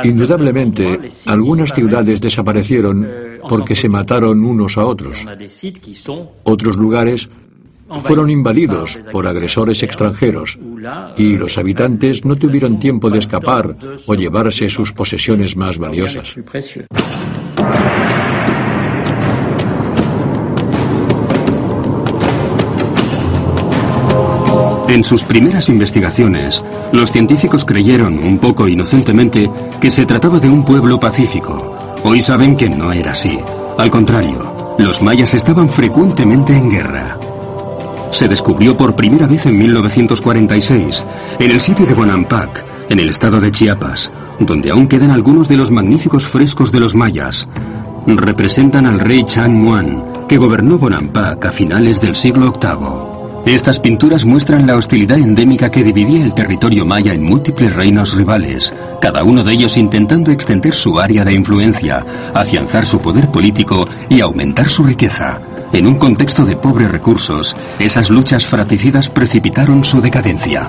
Indudablemente, 0.05 0.99
algunas 1.27 1.73
ciudades 1.73 2.21
desaparecieron 2.21 3.09
porque 3.49 3.77
se 3.77 3.89
mataron 3.89 4.45
unos 4.45 4.77
a 4.79 4.85
otros. 4.85 5.25
Otros 6.43 6.77
lugares 6.77 7.29
fueron 8.01 8.31
invadidos 8.31 8.99
por 9.13 9.27
agresores 9.27 9.83
extranjeros 9.83 10.59
y 11.17 11.37
los 11.37 11.59
habitantes 11.59 12.25
no 12.25 12.37
tuvieron 12.37 12.79
tiempo 12.79 13.11
de 13.11 13.19
escapar 13.19 13.77
o 14.07 14.15
llevarse 14.15 14.69
sus 14.69 14.93
posesiones 14.93 15.57
más 15.57 15.79
valiosas. 15.79 16.35
En 24.89 25.05
sus 25.05 25.25
primeras 25.25 25.71
investigaciones, 25.71 26.63
los 26.93 27.11
científicos 27.11 27.65
creyeron, 27.65 28.19
un 28.19 28.39
poco 28.39 28.69
inocentemente, 28.69 29.51
que 29.81 29.91
se 29.91 30.05
trataba 30.05 30.39
de 30.39 30.51
un 30.51 30.67
pueblo 30.67 31.01
pacífico. 31.01 31.75
Hoy 32.05 32.21
saben 32.21 32.57
que 32.57 32.69
no 32.69 32.93
era 32.93 33.13
así. 33.13 33.39
Al 33.79 33.91
contrario, 33.91 34.77
los 34.79 35.01
mayas 35.01 35.33
estaban 35.33 35.71
frecuentemente 35.71 36.55
en 36.55 36.69
guerra 36.69 37.19
se 38.13 38.29
descubrió 38.29 38.77
por 38.77 38.95
primera 38.95 39.27
vez 39.27 39.47
en 39.47 39.59
1946, 39.59 41.07
en 41.41 41.51
el 41.51 41.61
sitio 41.61 41.87
de 41.87 41.95
Bonampak, 41.95 42.65
en 42.91 43.01
el 43.01 43.09
estado 43.09 43.41
de 43.41 43.51
Chiapas, 43.51 44.13
donde 44.39 44.71
aún 44.71 44.87
quedan 44.87 45.11
algunos 45.11 45.49
de 45.49 45.57
los 45.57 45.71
magníficos 45.71 46.27
frescos 46.27 46.71
de 46.71 46.79
los 46.79 46.95
mayas. 46.95 47.49
Representan 48.07 48.87
al 48.87 49.01
rey 49.01 49.25
Chan 49.25 49.55
Muan, 49.55 50.27
que 50.29 50.37
gobernó 50.37 50.79
Bonampak 50.79 51.47
a 51.47 51.53
finales 51.53 52.01
del 52.01 52.15
siglo 52.15 52.53
VIII. 52.53 53.55
Estas 53.55 53.81
pinturas 53.81 54.25
muestran 54.25 54.67
la 54.67 54.77
hostilidad 54.77 55.19
endémica 55.19 55.71
que 55.71 55.83
dividía 55.83 56.23
el 56.23 56.35
territorio 56.35 56.85
maya 56.85 57.13
en 57.13 57.25
múltiples 57.25 57.75
reinos 57.75 58.15
rivales, 58.15 58.73
cada 59.01 59.25
uno 59.25 59.43
de 59.43 59.55
ellos 59.55 59.77
intentando 59.79 60.31
extender 60.31 60.75
su 60.75 61.01
área 61.01 61.25
de 61.25 61.33
influencia, 61.33 62.05
afianzar 62.35 62.87
su 62.87 63.01
poder 63.01 63.31
político 63.31 63.85
y 64.09 64.21
aumentar 64.21 64.69
su 64.69 64.85
riqueza. 64.85 65.41
En 65.73 65.87
un 65.87 65.95
contexto 65.95 66.45
de 66.45 66.57
pobres 66.57 66.91
recursos, 66.91 67.57
esas 67.79 68.11
luchas 68.11 68.47
fratricidas 68.47 69.09
precipitaron 69.09 69.85
su 69.85 70.03
decadencia. 70.03 70.69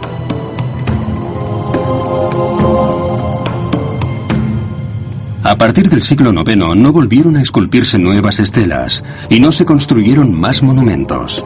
A 5.43 5.57
partir 5.57 5.89
del 5.89 6.01
siglo 6.01 6.31
IX 6.31 6.55
no 6.77 6.93
volvieron 6.93 7.35
a 7.35 7.41
esculpirse 7.41 7.99
nuevas 7.99 8.39
estelas 8.39 9.03
y 9.29 9.41
no 9.41 9.51
se 9.51 9.65
construyeron 9.65 10.33
más 10.33 10.63
monumentos. 10.63 11.43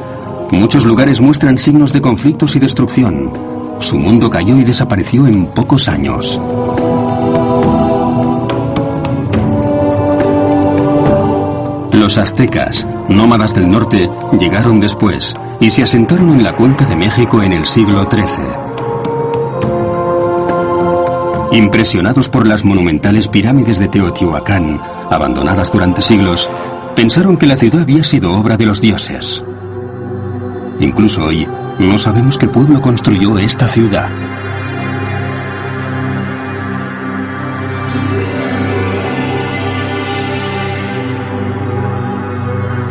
Muchos 0.52 0.86
lugares 0.86 1.20
muestran 1.20 1.58
signos 1.58 1.92
de 1.94 2.02
conflictos 2.02 2.56
y 2.56 2.60
destrucción. 2.60 3.34
Su 3.80 3.98
mundo 3.98 4.30
cayó 4.30 4.60
y 4.60 4.64
desapareció 4.64 5.26
en 5.26 5.48
pocos 5.48 5.88
años. 5.90 6.40
Los 12.08 12.18
aztecas, 12.18 12.88
nómadas 13.10 13.54
del 13.54 13.70
norte, 13.70 14.10
llegaron 14.40 14.80
después 14.80 15.36
y 15.60 15.70
se 15.70 15.84
asentaron 15.84 16.30
en 16.30 16.42
la 16.42 16.56
cuenca 16.56 16.86
de 16.86 16.96
México 16.96 17.44
en 17.44 17.52
el 17.52 17.66
siglo 17.66 18.08
XIII. 18.10 18.46
Impresionados 21.52 22.30
por 22.30 22.48
las 22.48 22.64
monumentales 22.64 23.28
pirámides 23.28 23.78
de 23.78 23.90
Teotihuacán, 23.90 24.80
abandonadas 25.10 25.70
durante 25.70 26.02
siglos, 26.02 26.50
pensaron 26.96 27.36
que 27.36 27.46
la 27.46 27.58
ciudad 27.58 27.82
había 27.82 28.06
sido 28.06 28.32
obra 28.32 28.56
de 28.56 28.68
los 28.68 28.80
dioses. 28.80 29.44
Incluso 30.80 31.26
hoy, 31.26 31.46
no 31.78 31.98
sabemos 31.98 32.38
qué 32.38 32.48
pueblo 32.48 32.80
construyó 32.80 33.38
esta 33.38 33.68
ciudad. 33.68 34.08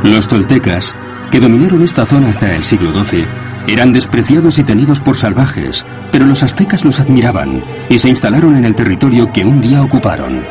Los 0.06 0.28
toltecas, 0.28 0.94
que 1.32 1.40
dominaron 1.40 1.82
esta 1.82 2.06
zona 2.06 2.28
hasta 2.28 2.54
el 2.54 2.62
siglo 2.62 2.92
XII, 3.04 3.26
eran 3.66 3.92
despreciados 3.92 4.56
y 4.60 4.62
tenidos 4.62 5.00
por 5.00 5.16
salvajes, 5.16 5.84
pero 6.12 6.24
los 6.24 6.44
aztecas 6.44 6.84
los 6.84 7.00
admiraban 7.00 7.64
y 7.90 7.98
se 7.98 8.08
instalaron 8.08 8.56
en 8.56 8.64
el 8.64 8.76
territorio 8.76 9.32
que 9.32 9.44
un 9.44 9.60
día 9.60 9.82
ocuparon. 9.82 10.44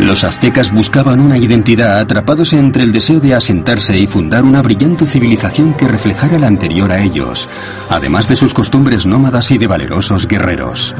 Los 0.00 0.24
aztecas 0.24 0.74
buscaban 0.74 1.20
una 1.20 1.38
identidad 1.38 2.00
atrapados 2.00 2.52
entre 2.54 2.82
el 2.82 2.90
deseo 2.90 3.20
de 3.20 3.34
asentarse 3.34 3.96
y 3.96 4.08
fundar 4.08 4.44
una 4.44 4.62
brillante 4.62 5.06
civilización 5.06 5.74
que 5.74 5.86
reflejara 5.86 6.36
la 6.36 6.48
anterior 6.48 6.90
a 6.90 7.00
ellos, 7.00 7.48
además 7.88 8.28
de 8.28 8.34
sus 8.34 8.52
costumbres 8.52 9.06
nómadas 9.06 9.48
y 9.52 9.58
de 9.58 9.68
valerosos 9.68 10.26
guerreros. 10.26 10.92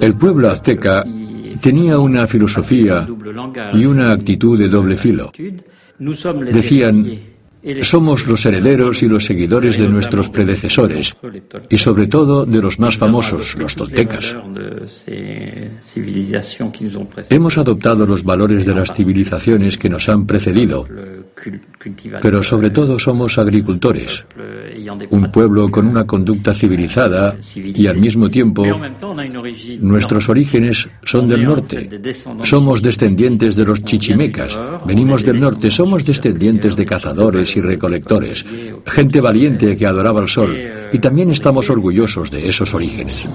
El 0.00 0.14
pueblo 0.14 0.50
azteca 0.50 1.04
tenía 1.60 1.98
una 1.98 2.26
filosofía 2.26 3.06
y 3.72 3.84
una 3.84 4.12
actitud 4.12 4.58
de 4.58 4.68
doble 4.68 4.96
filo. 4.96 5.32
Decían, 5.98 7.06
somos 7.82 8.26
los 8.26 8.46
herederos 8.46 9.02
y 9.02 9.08
los 9.08 9.24
seguidores 9.24 9.78
de 9.78 9.88
nuestros 9.88 10.30
predecesores 10.30 11.14
y 11.68 11.78
sobre 11.78 12.06
todo 12.06 12.46
de 12.46 12.62
los 12.62 12.78
más 12.78 12.96
famosos, 12.96 13.56
los 13.58 13.74
toltecas. 13.74 14.36
Hemos 17.30 17.58
adoptado 17.58 18.06
los 18.06 18.22
valores 18.22 18.64
de 18.64 18.74
las 18.74 18.92
civilizaciones 18.92 19.76
que 19.76 19.90
nos 19.90 20.08
han 20.08 20.26
precedido, 20.26 20.86
pero 22.20 22.42
sobre 22.42 22.70
todo 22.70 22.98
somos 22.98 23.38
agricultores, 23.38 24.26
un 25.10 25.30
pueblo 25.30 25.70
con 25.70 25.86
una 25.86 26.06
conducta 26.06 26.52
civilizada 26.52 27.36
y 27.54 27.86
al 27.86 27.98
mismo 27.98 28.30
tiempo 28.30 28.64
nuestros 29.80 30.28
orígenes 30.28 30.88
son 31.04 31.28
del 31.28 31.44
norte. 31.44 31.88
Somos 32.42 32.82
descendientes 32.82 33.56
de 33.56 33.64
los 33.64 33.82
chichimecas, 33.84 34.58
venimos 34.86 35.24
del 35.24 35.40
norte, 35.40 35.70
somos 35.70 36.04
descendientes 36.04 36.76
de 36.76 36.86
cazadores 36.86 37.56
y 37.56 37.60
recolectores, 37.60 38.44
gente 38.86 39.20
valiente 39.20 39.76
que 39.76 39.86
adoraba 39.86 40.20
el 40.20 40.28
sol. 40.28 40.56
Y 40.92 40.98
también 40.98 41.30
estamos 41.30 41.70
orgullosos 41.70 42.30
de 42.30 42.48
esos 42.48 42.74
orígenes. 42.74 43.26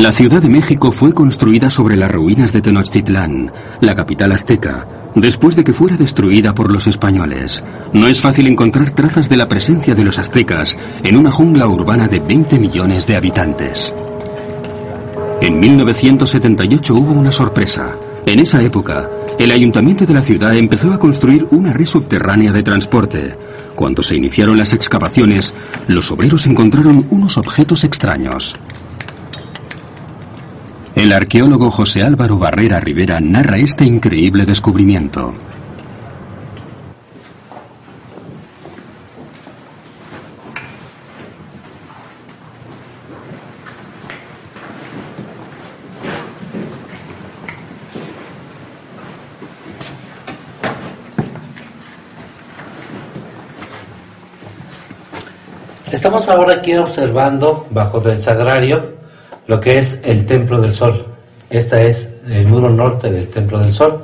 La 0.00 0.12
Ciudad 0.12 0.40
de 0.40 0.48
México 0.48 0.92
fue 0.92 1.12
construida 1.12 1.68
sobre 1.68 1.94
las 1.94 2.10
ruinas 2.10 2.54
de 2.54 2.62
Tenochtitlán, 2.62 3.52
la 3.82 3.94
capital 3.94 4.32
azteca, 4.32 4.88
después 5.14 5.56
de 5.56 5.62
que 5.62 5.74
fuera 5.74 5.98
destruida 5.98 6.54
por 6.54 6.72
los 6.72 6.86
españoles. 6.86 7.62
No 7.92 8.06
es 8.06 8.18
fácil 8.18 8.46
encontrar 8.46 8.92
trazas 8.92 9.28
de 9.28 9.36
la 9.36 9.46
presencia 9.46 9.94
de 9.94 10.02
los 10.02 10.18
aztecas 10.18 10.78
en 11.04 11.18
una 11.18 11.30
jungla 11.30 11.66
urbana 11.66 12.08
de 12.08 12.18
20 12.18 12.58
millones 12.58 13.06
de 13.06 13.16
habitantes. 13.16 13.94
En 15.42 15.60
1978 15.60 16.94
hubo 16.94 17.12
una 17.12 17.30
sorpresa. 17.30 17.94
En 18.24 18.38
esa 18.38 18.62
época, 18.62 19.06
el 19.38 19.50
ayuntamiento 19.50 20.06
de 20.06 20.14
la 20.14 20.22
ciudad 20.22 20.56
empezó 20.56 20.94
a 20.94 20.98
construir 20.98 21.46
una 21.50 21.74
red 21.74 21.84
subterránea 21.84 22.52
de 22.52 22.62
transporte. 22.62 23.36
Cuando 23.74 24.02
se 24.02 24.16
iniciaron 24.16 24.56
las 24.56 24.72
excavaciones, 24.72 25.52
los 25.88 26.10
obreros 26.10 26.46
encontraron 26.46 27.06
unos 27.10 27.36
objetos 27.36 27.84
extraños. 27.84 28.56
El 31.00 31.14
arqueólogo 31.14 31.70
José 31.70 32.02
Álvaro 32.02 32.36
Barrera 32.36 32.78
Rivera 32.78 33.20
narra 33.20 33.56
este 33.56 33.86
increíble 33.86 34.44
descubrimiento. 34.44 35.32
Estamos 55.90 56.28
ahora 56.28 56.56
aquí 56.56 56.74
observando, 56.76 57.66
bajo 57.70 58.00
del 58.00 58.22
sagrario, 58.22 58.89
lo 59.50 59.58
que 59.58 59.78
es 59.78 59.98
el 60.04 60.26
Templo 60.26 60.60
del 60.60 60.76
Sol. 60.76 61.04
Este 61.50 61.88
es 61.88 62.08
el 62.24 62.46
muro 62.46 62.70
norte 62.70 63.10
del 63.10 63.26
Templo 63.26 63.58
del 63.58 63.72
Sol. 63.72 64.00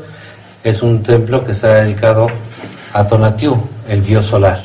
Es 0.65 0.83
un 0.83 1.05
templo 1.05 1.45
que 1.45 1.53
está 1.53 1.75
dedicado 1.75 2.27
a 2.93 3.07
Tonatiuh, 3.07 3.57
el 3.87 4.03
dios 4.03 4.25
solar. 4.25 4.61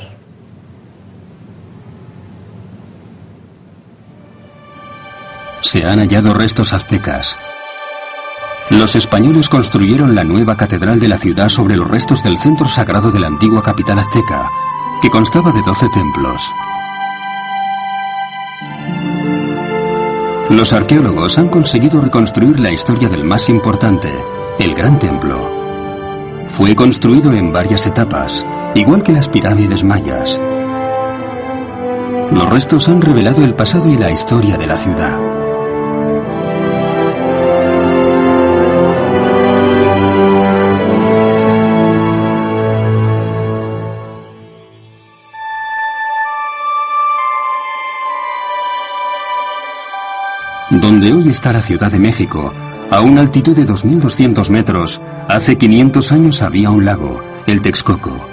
Se 5.61 5.85
han 5.85 5.99
hallado 5.99 6.33
restos 6.33 6.73
aztecas. 6.73 7.37
Los 8.71 8.95
españoles 8.95 9.49
construyeron 9.49 10.15
la 10.15 10.23
nueva 10.23 10.57
catedral 10.57 10.99
de 10.99 11.09
la 11.09 11.19
ciudad 11.19 11.49
sobre 11.49 11.75
los 11.77 11.87
restos 11.87 12.23
del 12.23 12.39
centro 12.39 12.67
sagrado 12.67 13.11
de 13.11 13.19
la 13.19 13.27
antigua 13.27 13.61
capital 13.61 13.99
azteca, 13.99 14.49
que 14.99 15.11
constaba 15.11 15.51
de 15.51 15.61
12 15.61 15.89
templos. 15.93 16.51
Los 20.51 20.73
arqueólogos 20.73 21.37
han 21.37 21.47
conseguido 21.47 22.01
reconstruir 22.01 22.59
la 22.59 22.71
historia 22.71 23.07
del 23.07 23.23
más 23.23 23.47
importante, 23.47 24.11
el 24.59 24.73
Gran 24.73 24.99
Templo. 24.99 25.49
Fue 26.49 26.75
construido 26.75 27.31
en 27.31 27.53
varias 27.53 27.87
etapas, 27.87 28.45
igual 28.75 29.01
que 29.01 29.13
las 29.13 29.29
pirámides 29.29 29.85
mayas. 29.85 30.41
Los 32.33 32.49
restos 32.49 32.89
han 32.89 33.01
revelado 33.01 33.45
el 33.45 33.55
pasado 33.55 33.89
y 33.89 33.97
la 33.97 34.11
historia 34.11 34.57
de 34.57 34.67
la 34.67 34.75
ciudad. 34.75 35.30
Donde 51.01 51.17
hoy 51.17 51.29
está 51.29 51.51
la 51.51 51.63
Ciudad 51.63 51.91
de 51.91 51.97
México, 51.97 52.53
a 52.91 53.01
una 53.01 53.21
altitud 53.21 53.55
de 53.55 53.65
2.200 53.65 54.51
metros, 54.51 55.01
hace 55.27 55.57
500 55.57 56.11
años 56.11 56.43
había 56.43 56.69
un 56.69 56.85
lago, 56.85 57.23
el 57.47 57.59
Texcoco. 57.63 58.23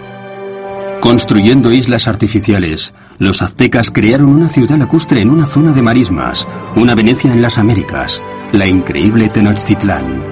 Construyendo 1.00 1.72
islas 1.72 2.08
artificiales, 2.08 2.92
los 3.18 3.40
aztecas 3.40 3.90
crearon 3.90 4.28
una 4.28 4.50
ciudad 4.50 4.76
lacustre 4.76 5.22
en 5.22 5.30
una 5.30 5.46
zona 5.46 5.72
de 5.72 5.80
marismas, 5.80 6.46
una 6.76 6.94
Venecia 6.94 7.32
en 7.32 7.40
las 7.40 7.56
Américas, 7.56 8.22
la 8.52 8.66
increíble 8.66 9.30
Tenochtitlán. 9.30 10.22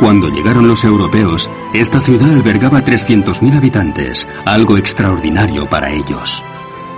Cuando 0.00 0.28
llegaron 0.28 0.66
los 0.66 0.82
europeos, 0.82 1.48
esta 1.72 2.00
ciudad 2.00 2.32
albergaba 2.32 2.82
300.000 2.82 3.56
habitantes, 3.56 4.26
algo 4.44 4.76
extraordinario 4.76 5.70
para 5.70 5.92
ellos. 5.92 6.42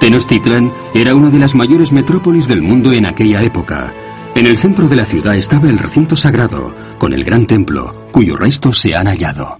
Tenochtitlan 0.01 0.73
era 0.95 1.15
una 1.15 1.31
de 1.31 1.39
las 1.39 1.55
mayores 1.55 1.93
metrópolis 1.93 2.49
del 2.49 2.63
mundo 2.63 2.93
en 2.93 3.07
aquella 3.07 3.43
época. 3.43 3.93
En 4.35 4.47
el 4.47 4.57
centro 4.57 4.89
de 4.89 4.97
la 4.97 5.05
ciudad 5.05 5.37
estaba 5.37 5.69
el 5.69 5.79
recinto 5.79 6.17
sagrado, 6.17 6.75
con 6.99 7.13
el 7.13 7.25
gran 7.25 7.47
templo, 7.47 8.09
cuyos 8.13 8.39
restos 8.39 8.79
se 8.79 8.95
han 8.95 9.07
hallado. 9.07 9.59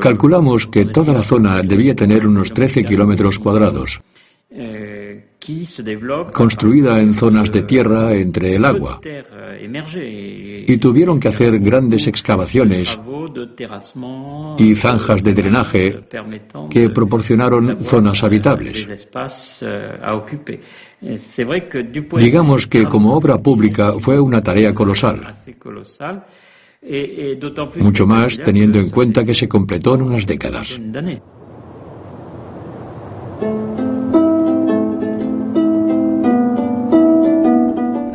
Calculamos 0.00 0.66
que 0.66 0.84
toda 0.86 1.12
la 1.12 1.22
zona 1.22 1.60
debía 1.62 1.94
tener 1.94 2.26
unos 2.26 2.52
13 2.52 2.84
kilómetros 2.84 3.38
cuadrados 3.38 4.00
construida 6.32 7.00
en 7.00 7.14
zonas 7.14 7.52
de 7.52 7.62
tierra 7.62 8.12
entre 8.14 8.56
el 8.56 8.64
agua, 8.64 9.00
y 10.66 10.76
tuvieron 10.78 11.20
que 11.20 11.28
hacer 11.28 11.58
grandes 11.60 12.06
excavaciones 12.06 12.98
y 14.58 14.74
zanjas 14.74 15.22
de 15.22 15.34
drenaje 15.34 16.00
que 16.70 16.90
proporcionaron 16.90 17.78
zonas 17.84 18.22
habitables. 18.24 18.86
Digamos 22.18 22.66
que 22.66 22.84
como 22.84 23.14
obra 23.14 23.38
pública 23.38 23.94
fue 23.98 24.18
una 24.18 24.42
tarea 24.42 24.74
colosal, 24.74 25.34
mucho 27.76 28.06
más 28.06 28.38
teniendo 28.38 28.78
en 28.78 28.90
cuenta 28.90 29.24
que 29.24 29.34
se 29.34 29.48
completó 29.48 29.94
en 29.94 30.02
unas 30.02 30.26
décadas. 30.26 30.78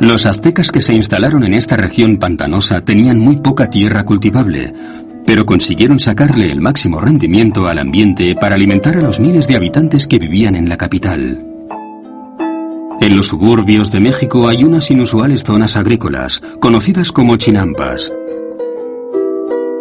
Los 0.02 0.26
aztecas 0.26 0.72
que 0.72 0.80
se 0.80 0.94
instalaron 0.94 1.44
en 1.44 1.54
esta 1.54 1.76
región 1.76 2.16
pantanosa 2.16 2.80
tenían 2.84 3.20
muy 3.20 3.36
poca 3.36 3.70
tierra 3.70 4.04
cultivable, 4.04 4.74
pero 5.24 5.46
consiguieron 5.46 6.00
sacarle 6.00 6.50
el 6.50 6.60
máximo 6.60 7.00
rendimiento 7.00 7.68
al 7.68 7.78
ambiente 7.78 8.34
para 8.34 8.56
alimentar 8.56 8.96
a 8.96 9.00
los 9.00 9.20
miles 9.20 9.46
de 9.46 9.54
habitantes 9.54 10.08
que 10.08 10.18
vivían 10.18 10.56
en 10.56 10.68
la 10.68 10.76
capital. 10.76 11.46
En 13.00 13.16
los 13.16 13.28
suburbios 13.28 13.92
de 13.92 14.00
México 14.00 14.48
hay 14.48 14.64
unas 14.64 14.90
inusuales 14.90 15.44
zonas 15.44 15.76
agrícolas, 15.76 16.42
conocidas 16.58 17.12
como 17.12 17.36
chinampas. 17.36 18.12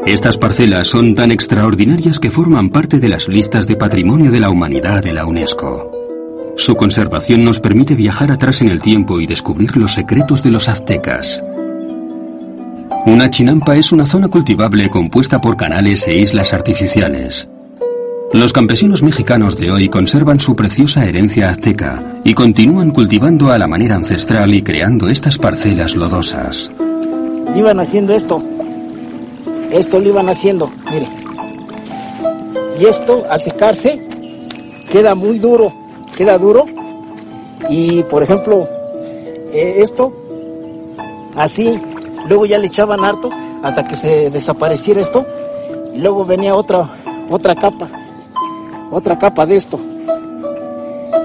Estas 0.05 0.38
parcelas 0.38 0.86
son 0.86 1.15
tan 1.15 1.31
extraordinarias 1.31 2.19
que 2.19 2.29
forman 2.29 2.69
parte 2.69 2.99
de 2.99 3.10
las 3.10 3.27
listas 3.27 3.65
de 3.65 3.75
Patrimonio 3.75 4.29
de 4.29 4.39
la 4.39 4.51
Humanidad 4.51 5.01
de 5.01 5.13
la 5.13 5.25
UNESCO. 5.25 6.01
Su 6.56 6.76
conservación 6.76 7.44
nos 7.44 7.60
permite 7.60 7.96
viajar 7.96 8.32
atrás 8.32 8.62
en 8.62 8.70
el 8.70 8.82
tiempo 8.82 9.20
y 9.20 9.26
descubrir 9.26 9.78
los 9.78 9.94
secretos 9.94 10.44
de 10.44 10.52
los 10.52 10.70
aztecas. 10.70 11.44
Una 13.06 13.30
chinampa 13.30 13.76
es 13.76 13.92
una 13.92 14.06
zona 14.06 14.28
cultivable 14.28 14.90
compuesta 14.90 15.42
por 15.42 15.58
canales 15.58 16.08
e 16.08 16.18
islas 16.18 16.54
artificiales. 16.54 17.50
Los 18.34 18.54
campesinos 18.54 19.02
mexicanos 19.02 19.58
de 19.58 19.72
hoy 19.72 19.90
conservan 19.90 20.40
su 20.40 20.56
preciosa 20.56 21.06
herencia 21.06 21.50
azteca 21.50 22.22
y 22.24 22.34
continúan 22.34 22.92
cultivando 22.92 23.52
a 23.52 23.58
la 23.58 23.68
manera 23.68 23.96
ancestral 23.96 24.54
y 24.54 24.62
creando 24.62 25.10
estas 25.10 25.38
parcelas 25.38 25.96
lodosas. 25.96 26.72
Iban 27.56 27.80
haciendo 27.80 28.14
esto. 28.14 28.42
Esto 29.72 30.00
lo 30.00 30.10
iban 30.10 30.30
haciendo, 30.30 30.72
mire. 30.92 31.08
y 32.80 32.86
esto 32.86 33.26
al 33.30 33.42
secarse 33.42 34.06
queda 34.92 35.16
muy 35.16 35.40
duro, 35.40 35.74
queda 36.15 36.38
duro 36.38 36.65
y 37.69 38.04
por 38.04 38.24
ejemplo 38.24 38.67
eh, 39.52 39.76
esto 39.78 40.13
así, 41.36 41.80
luego 42.28 42.45
ya 42.45 42.58
le 42.58 42.67
echaban 42.67 43.04
harto 43.04 43.30
hasta 43.63 43.84
que 43.84 43.95
se 43.95 44.30
desapareciera 44.30 45.02
esto 45.02 45.26
y 45.93 46.00
luego 46.00 46.26
venía 46.26 46.56
otra 46.56 46.89
otra 47.32 47.56
capa, 47.56 47.88
otra 48.91 49.17
capa 49.17 49.45
de 49.45 49.56
esto. 49.56 49.80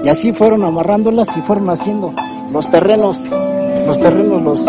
Y 0.03 0.09
así 0.09 0.31
fueron 0.31 0.63
amarrándolas 0.63 1.35
y 1.35 1.41
fueron 1.41 1.69
haciendo 1.69 2.13
los 2.51 2.69
terrenos, 2.69 3.29
los 3.85 3.99
terrenos 3.99 4.41
los 4.41 4.65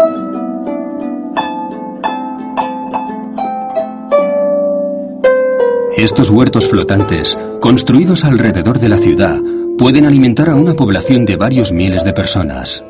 Estos 5.96 6.30
huertos 6.30 6.68
flotantes, 6.68 7.36
construidos 7.60 8.24
alrededor 8.24 8.78
de 8.78 8.88
la 8.88 8.98
ciudad, 8.98 9.40
pueden 9.78 10.06
alimentar 10.06 10.50
a 10.50 10.56
una 10.56 10.74
población 10.74 11.24
de 11.24 11.36
varios 11.36 11.70
miles 11.70 12.04
de 12.04 12.12
personas. 12.12 12.84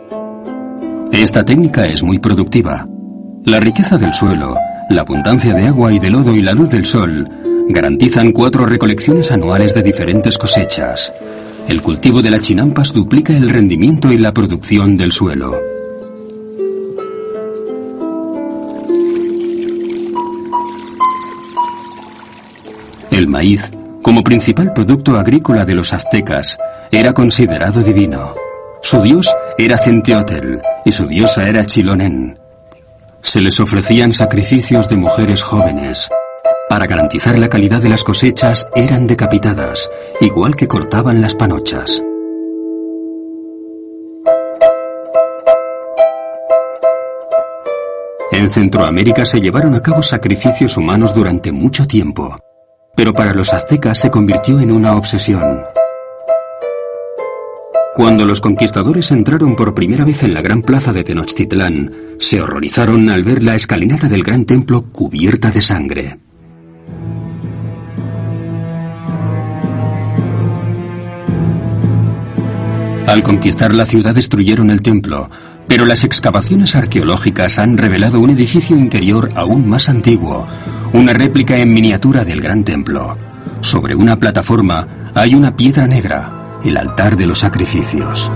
Esta 1.13 1.45
técnica 1.45 1.87
es 1.87 2.03
muy 2.03 2.19
productiva. 2.19 2.89
La 3.45 3.61
riqueza 3.61 3.99
del 3.99 4.15
suelo, 4.15 4.57
la 4.89 5.03
abundancia 5.03 5.53
de 5.53 5.67
agua 5.67 5.93
y 5.93 5.99
de 5.99 6.09
lodo 6.09 6.35
y 6.35 6.41
la 6.41 6.55
luz 6.55 6.71
del 6.71 6.87
sol 6.87 7.29
garantizan 7.69 8.33
cuatro 8.33 8.65
recolecciones 8.65 9.31
anuales 9.31 9.75
de 9.75 9.83
diferentes 9.83 10.39
cosechas. 10.39 11.13
El 11.69 11.83
cultivo 11.83 12.23
de 12.23 12.31
la 12.31 12.41
chinampas 12.41 12.95
duplica 12.95 13.37
el 13.37 13.51
rendimiento 13.51 14.11
y 14.11 14.17
la 14.17 14.33
producción 14.33 14.97
del 14.97 15.13
suelo. 15.13 15.55
El 23.11 23.27
maíz, 23.27 23.71
como 24.03 24.23
principal 24.23 24.73
producto 24.73 25.19
agrícola 25.19 25.65
de 25.65 25.75
los 25.75 25.93
aztecas, 25.93 26.59
era 26.91 27.13
considerado 27.13 27.83
divino. 27.83 28.35
Su 28.83 29.03
dios 29.03 29.29
era 29.57 29.77
Centeotl 29.77 30.59
y 30.85 30.93
su 30.93 31.07
diosa 31.07 31.49
era 31.49 31.67
Chilonen. 31.67 32.39
Se 33.21 33.41
les 33.41 33.59
ofrecían 33.61 34.13
sacrificios 34.15 34.89
de 34.89 34.97
mujeres 34.97 35.43
jóvenes. 35.43 36.09
Para 36.69 36.87
garantizar 36.87 37.39
la 37.39 37.49
calidad 37.49 37.83
de 37.83 37.89
las 37.89 38.05
cosechas 38.05 38.69
eran 38.75 39.07
decapitadas, 39.07 39.91
igual 40.21 40.55
que 40.55 40.69
cortaban 40.69 41.21
las 41.21 41.35
panochas. 41.35 42.03
En 48.31 48.49
Centroamérica 48.49 49.25
se 49.25 49.41
llevaron 49.41 49.75
a 49.75 49.83
cabo 49.83 50.03
sacrificios 50.03 50.77
humanos 50.77 51.15
durante 51.15 51.51
mucho 51.51 51.87
tiempo 51.87 52.37
pero 52.99 53.15
para 53.15 53.33
los 53.33 53.55
aztecas 53.55 53.97
se 53.97 54.11
convirtió 54.11 54.59
en 54.59 54.73
una 54.73 54.97
obsesión. 54.97 55.61
Cuando 57.95 58.27
los 58.27 58.41
conquistadores 58.41 59.13
entraron 59.13 59.55
por 59.55 59.73
primera 59.73 60.05
vez 60.05 60.25
en 60.25 60.35
la 60.35 60.43
gran 60.43 60.63
plaza 60.63 60.93
de 60.93 61.05
Tenochtitlán, 61.05 61.95
se 62.19 62.41
horrorizaron 62.41 63.09
al 63.09 63.23
ver 63.23 63.45
la 63.45 63.55
escalinata 63.55 64.09
del 64.09 64.25
gran 64.25 64.47
templo 64.47 64.83
cubierta 64.91 65.53
de 65.53 65.63
sangre. 65.63 66.19
Al 73.07 73.23
conquistar 73.23 73.73
la 73.75 73.87
ciudad 73.87 74.17
destruyeron 74.17 74.71
el 74.71 74.83
templo, 74.83 75.31
pero 75.69 75.85
las 75.85 76.03
excavaciones 76.03 76.75
arqueológicas 76.75 77.61
han 77.61 77.79
revelado 77.79 78.19
un 78.19 78.31
edificio 78.31 78.77
interior 78.77 79.31
aún 79.37 79.69
más 79.69 79.89
antiguo, 79.89 80.49
una 80.93 81.13
réplica 81.13 81.57
en 81.57 81.73
miniatura 81.73 82.25
del 82.25 82.41
gran 82.41 82.65
templo. 82.65 83.17
Sobre 83.61 83.95
una 83.95 84.17
plataforma 84.17 85.11
hay 85.15 85.35
una 85.35 85.55
piedra 85.55 85.87
negra, 85.87 86.59
el 86.65 86.77
altar 86.77 87.17
de 87.17 87.27
los 87.27 87.39
sacrificios. 87.39 88.33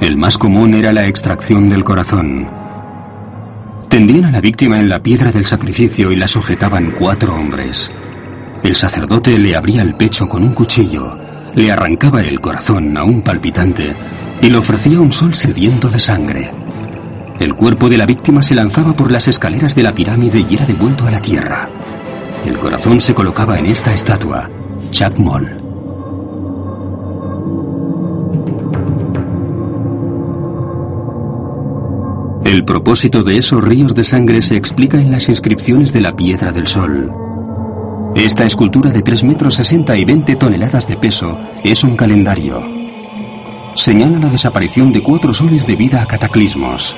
El 0.00 0.16
más 0.16 0.38
común 0.38 0.74
era 0.74 0.92
la 0.92 1.06
extracción 1.06 1.68
del 1.68 1.84
corazón. 1.84 2.48
Tendían 3.88 4.26
a 4.26 4.30
la 4.30 4.40
víctima 4.40 4.78
en 4.78 4.88
la 4.88 5.02
piedra 5.02 5.32
del 5.32 5.44
sacrificio 5.44 6.10
y 6.12 6.16
la 6.16 6.28
sujetaban 6.28 6.94
cuatro 6.98 7.34
hombres. 7.34 7.90
El 8.62 8.74
sacerdote 8.74 9.38
le 9.38 9.56
abría 9.56 9.82
el 9.82 9.94
pecho 9.94 10.28
con 10.28 10.42
un 10.42 10.54
cuchillo 10.54 11.27
le 11.54 11.70
arrancaba 11.70 12.20
el 12.22 12.40
corazón 12.40 12.96
aún 12.96 13.22
palpitante 13.22 13.94
y 14.40 14.50
le 14.50 14.58
ofrecía 14.58 15.00
un 15.00 15.12
sol 15.12 15.34
sediento 15.34 15.88
de 15.88 15.98
sangre. 15.98 16.50
El 17.40 17.54
cuerpo 17.54 17.88
de 17.88 17.98
la 17.98 18.06
víctima 18.06 18.42
se 18.42 18.54
lanzaba 18.54 18.94
por 18.94 19.12
las 19.12 19.28
escaleras 19.28 19.74
de 19.74 19.82
la 19.82 19.94
pirámide 19.94 20.44
y 20.48 20.54
era 20.54 20.66
devuelto 20.66 21.06
a 21.06 21.10
la 21.10 21.20
tierra. 21.20 21.68
El 22.44 22.58
corazón 22.58 23.00
se 23.00 23.14
colocaba 23.14 23.58
en 23.58 23.66
esta 23.66 23.92
estatua, 23.92 24.50
Chacmol. 24.90 25.56
El 32.44 32.64
propósito 32.64 33.22
de 33.22 33.36
esos 33.36 33.62
ríos 33.62 33.94
de 33.94 34.04
sangre 34.04 34.40
se 34.42 34.56
explica 34.56 34.98
en 34.98 35.10
las 35.10 35.28
inscripciones 35.28 35.92
de 35.92 36.00
la 36.00 36.16
Piedra 36.16 36.50
del 36.50 36.66
Sol. 36.66 37.27
Esta 38.18 38.44
escultura 38.44 38.90
de 38.90 39.00
3 39.00 39.22
metros 39.22 39.54
60 39.54 39.96
y 39.96 40.04
20 40.04 40.34
toneladas 40.34 40.88
de 40.88 40.96
peso 40.96 41.38
es 41.62 41.84
un 41.84 41.94
calendario. 41.94 42.60
Señala 43.76 44.18
la 44.18 44.28
desaparición 44.28 44.90
de 44.90 45.04
cuatro 45.04 45.32
soles 45.32 45.68
debido 45.68 46.00
a 46.00 46.04
cataclismos. 46.04 46.96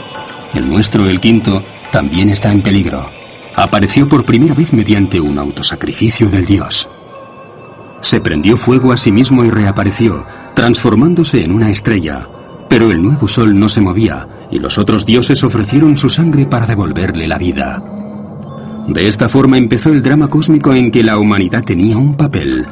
El 0.54 0.66
nuestro, 0.70 1.06
el 1.06 1.20
quinto, 1.20 1.62
también 1.92 2.30
está 2.30 2.50
en 2.50 2.62
peligro. 2.62 3.04
Apareció 3.54 4.08
por 4.08 4.24
primera 4.24 4.54
vez 4.54 4.72
mediante 4.72 5.20
un 5.20 5.38
autosacrificio 5.38 6.30
del 6.30 6.46
dios. 6.46 6.88
Se 8.00 8.22
prendió 8.22 8.56
fuego 8.56 8.90
a 8.90 8.96
sí 8.96 9.12
mismo 9.12 9.44
y 9.44 9.50
reapareció, 9.50 10.24
transformándose 10.54 11.44
en 11.44 11.52
una 11.52 11.68
estrella. 11.68 12.26
Pero 12.66 12.90
el 12.90 13.02
nuevo 13.02 13.28
sol 13.28 13.58
no 13.58 13.68
se 13.68 13.82
movía 13.82 14.26
y 14.50 14.58
los 14.58 14.78
otros 14.78 15.04
dioses 15.04 15.44
ofrecieron 15.44 15.98
su 15.98 16.08
sangre 16.08 16.46
para 16.46 16.64
devolverle 16.64 17.28
la 17.28 17.36
vida. 17.36 17.99
De 18.90 19.06
esta 19.06 19.28
forma 19.28 19.56
empezó 19.56 19.90
el 19.90 20.02
drama 20.02 20.26
cósmico 20.26 20.74
en 20.74 20.90
que 20.90 21.04
la 21.04 21.16
humanidad 21.16 21.62
tenía 21.62 21.96
un 21.96 22.16
papel. 22.16 22.66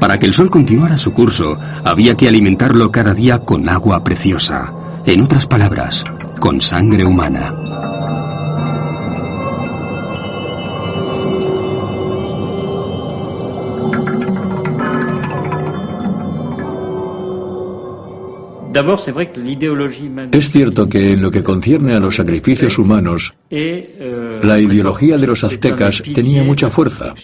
Para 0.00 0.18
que 0.18 0.26
el 0.26 0.34
Sol 0.34 0.50
continuara 0.50 0.98
su 0.98 1.12
curso, 1.12 1.56
había 1.84 2.16
que 2.16 2.26
alimentarlo 2.26 2.90
cada 2.90 3.14
día 3.14 3.38
con 3.38 3.68
agua 3.68 4.02
preciosa. 4.02 4.72
En 5.06 5.20
otras 5.20 5.46
palabras, 5.46 6.04
con 6.40 6.60
sangre 6.60 7.04
humana. 7.04 7.61
Es 20.32 20.50
cierto 20.50 20.88
que 20.88 21.12
en 21.12 21.22
lo 21.22 21.30
que 21.30 21.42
concierne 21.42 21.94
a 21.94 22.00
los 22.00 22.16
sacrificios 22.16 22.78
humanos, 22.78 23.34
euh, 23.50 24.40
la 24.42 24.58
ideología 24.58 25.18
de 25.18 25.26
los 25.26 25.44
aztecas 25.44 26.02
tenía 26.14 26.42
mucha 26.42 26.70
fuerza. 26.70 27.14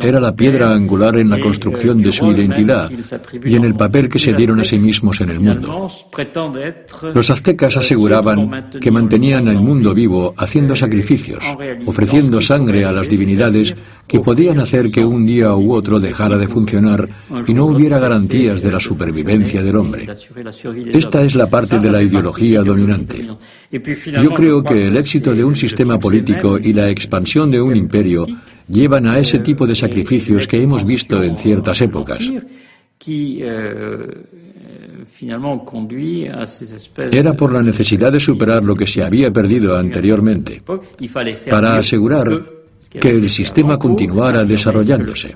Era 0.00 0.20
la 0.20 0.34
piedra 0.34 0.72
angular 0.72 1.16
en 1.16 1.30
la 1.30 1.40
construcción 1.40 2.00
de 2.02 2.12
su 2.12 2.30
identidad 2.30 2.90
y 3.44 3.56
en 3.56 3.64
el 3.64 3.74
papel 3.74 4.08
que 4.08 4.18
se 4.18 4.32
dieron 4.32 4.60
a 4.60 4.64
sí 4.64 4.78
mismos 4.78 5.20
en 5.20 5.30
el 5.30 5.40
mundo. 5.40 5.88
Los 7.14 7.30
aztecas 7.30 7.76
aseguraban 7.76 8.70
que 8.80 8.90
mantenían 8.90 9.48
el 9.48 9.58
mundo 9.58 9.94
vivo 9.94 10.34
haciendo 10.36 10.76
sacrificios, 10.76 11.44
ofreciendo 11.86 12.40
sangre 12.40 12.84
a 12.84 12.92
las 12.92 13.08
divinidades 13.08 13.74
que 14.06 14.20
podían 14.20 14.60
hacer 14.60 14.90
que 14.90 15.04
un 15.04 15.26
día 15.26 15.54
u 15.54 15.72
otro 15.72 15.98
dejara 15.98 16.36
de 16.36 16.46
funcionar 16.46 17.08
y 17.46 17.54
no 17.54 17.66
hubiera 17.66 17.98
garantías 17.98 18.62
de 18.62 18.70
la 18.70 18.80
supervivencia 18.80 19.62
del 19.62 19.76
hombre. 19.76 20.06
Esta 20.92 21.22
es 21.22 21.34
la 21.34 21.48
parte 21.48 21.78
de 21.78 21.90
la 21.90 22.02
ideología 22.02 22.62
dominante. 22.62 23.26
Yo 23.70 24.30
creo 24.30 24.62
que 24.62 24.88
el 24.88 24.96
éxito 24.96 25.34
de 25.34 25.44
un 25.44 25.56
sistema 25.56 25.98
político 25.98 26.58
y 26.58 26.72
la 26.72 26.88
expansión 26.90 27.50
de 27.50 27.60
un 27.60 27.76
imperio 27.76 28.26
llevan 28.68 29.06
a 29.06 29.18
ese 29.18 29.40
tipo 29.40 29.66
de 29.66 29.74
sacrificios 29.74 30.46
que 30.46 30.62
hemos 30.62 30.84
visto 30.84 31.22
en 31.22 31.36
ciertas 31.36 31.80
épocas. 31.80 32.30
Era 37.12 37.32
por 37.34 37.52
la 37.52 37.62
necesidad 37.62 38.12
de 38.12 38.20
superar 38.20 38.64
lo 38.64 38.74
que 38.74 38.86
se 38.86 39.02
había 39.02 39.30
perdido 39.30 39.76
anteriormente, 39.76 40.62
para 41.50 41.78
asegurar 41.78 42.44
que 43.00 43.10
el 43.10 43.28
sistema 43.28 43.78
continuara 43.78 44.44
desarrollándose. 44.44 45.34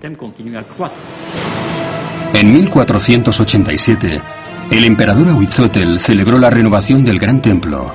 En 2.35 2.53
1487, 2.53 4.23
el 4.71 4.85
emperador 4.85 5.29
Ahuitzotl 5.29 5.99
celebró 5.99 6.39
la 6.39 6.51
renovación 6.51 7.05
del 7.05 7.19
gran 7.19 7.41
templo. 7.41 7.95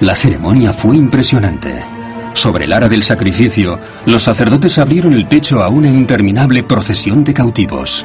La 0.00 0.14
ceremonia 0.14 0.72
fue 0.72 0.96
impresionante. 0.96 1.82
Sobre 2.34 2.64
el 2.66 2.72
ara 2.72 2.88
del 2.88 3.02
sacrificio, 3.02 3.78
los 4.04 4.22
sacerdotes 4.22 4.78
abrieron 4.78 5.14
el 5.14 5.26
pecho 5.26 5.62
a 5.62 5.68
una 5.68 5.88
interminable 5.88 6.62
procesión 6.62 7.24
de 7.24 7.32
cautivos. 7.32 8.04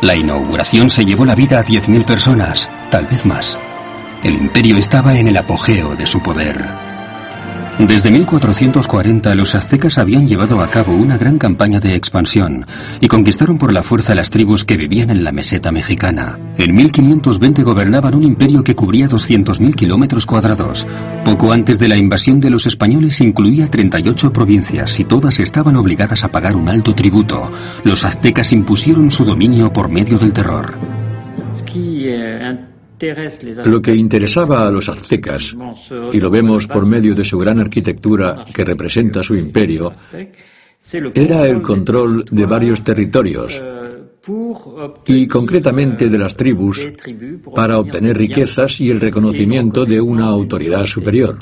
La 0.00 0.16
inauguración 0.16 0.90
se 0.90 1.04
llevó 1.04 1.24
la 1.24 1.34
vida 1.34 1.60
a 1.60 1.64
10.000 1.64 2.04
personas, 2.04 2.68
tal 2.90 3.06
vez 3.06 3.24
más. 3.24 3.58
El 4.24 4.34
imperio 4.34 4.76
estaba 4.76 5.16
en 5.16 5.28
el 5.28 5.36
apogeo 5.36 5.94
de 5.94 6.06
su 6.06 6.22
poder. 6.22 6.85
Desde 7.78 8.10
1440 8.10 9.34
los 9.34 9.54
aztecas 9.54 9.98
habían 9.98 10.26
llevado 10.26 10.62
a 10.62 10.70
cabo 10.70 10.94
una 10.94 11.18
gran 11.18 11.36
campaña 11.36 11.78
de 11.78 11.94
expansión 11.94 12.64
y 13.02 13.08
conquistaron 13.08 13.58
por 13.58 13.70
la 13.70 13.82
fuerza 13.82 14.14
las 14.14 14.30
tribus 14.30 14.64
que 14.64 14.78
vivían 14.78 15.10
en 15.10 15.22
la 15.22 15.30
meseta 15.30 15.70
mexicana. 15.72 16.38
En 16.56 16.74
1520 16.74 17.62
gobernaban 17.62 18.14
un 18.14 18.22
imperio 18.22 18.64
que 18.64 18.74
cubría 18.74 19.08
200.000 19.08 19.74
kilómetros 19.74 20.24
cuadrados. 20.24 20.86
Poco 21.22 21.52
antes 21.52 21.78
de 21.78 21.88
la 21.88 21.98
invasión 21.98 22.40
de 22.40 22.48
los 22.48 22.66
españoles 22.66 23.20
incluía 23.20 23.70
38 23.70 24.32
provincias 24.32 24.98
y 24.98 25.04
todas 25.04 25.38
estaban 25.38 25.76
obligadas 25.76 26.24
a 26.24 26.32
pagar 26.32 26.56
un 26.56 26.70
alto 26.70 26.94
tributo. 26.94 27.52
Los 27.84 28.06
aztecas 28.06 28.52
impusieron 28.52 29.10
su 29.10 29.26
dominio 29.26 29.70
por 29.70 29.90
medio 29.90 30.18
del 30.18 30.32
terror. 30.32 30.78
Lo 33.64 33.82
que 33.82 33.94
interesaba 33.94 34.66
a 34.66 34.70
los 34.70 34.88
aztecas, 34.88 35.54
y 36.12 36.20
lo 36.20 36.30
vemos 36.30 36.66
por 36.66 36.86
medio 36.86 37.14
de 37.14 37.24
su 37.24 37.38
gran 37.38 37.58
arquitectura 37.60 38.44
que 38.52 38.64
representa 38.64 39.22
su 39.22 39.34
imperio, 39.34 39.92
era 41.14 41.46
el 41.46 41.60
control 41.60 42.24
de 42.30 42.46
varios 42.46 42.82
territorios 42.82 43.62
y 45.06 45.26
concretamente 45.26 46.08
de 46.08 46.18
las 46.18 46.36
tribus 46.36 46.88
para 47.54 47.78
obtener 47.78 48.16
riquezas 48.16 48.80
y 48.80 48.90
el 48.90 49.00
reconocimiento 49.00 49.84
de 49.84 50.00
una 50.00 50.26
autoridad 50.26 50.86
superior. 50.86 51.38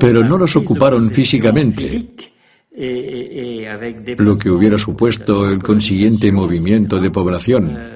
Pero 0.00 0.24
no 0.24 0.38
los 0.38 0.56
ocuparon 0.56 1.10
físicamente, 1.10 2.08
lo 4.18 4.38
que 4.38 4.50
hubiera 4.50 4.76
supuesto 4.76 5.48
el 5.50 5.62
consiguiente 5.62 6.30
movimiento 6.30 7.00
de 7.00 7.10
población 7.10 7.95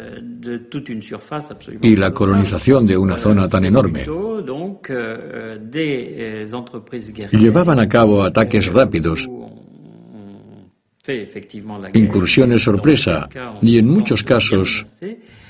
y 1.82 1.96
la 1.96 2.12
colonización 2.12 2.86
de 2.86 2.96
una 2.96 3.16
zona 3.16 3.48
tan 3.48 3.64
enorme. 3.64 4.06
Llevaban 7.32 7.80
a 7.80 7.88
cabo 7.88 8.22
ataques 8.22 8.66
rápidos, 8.72 9.28
incursiones 11.94 12.62
sorpresa 12.62 13.28
y 13.60 13.78
en 13.78 13.88
muchos 13.88 14.22
casos 14.22 14.84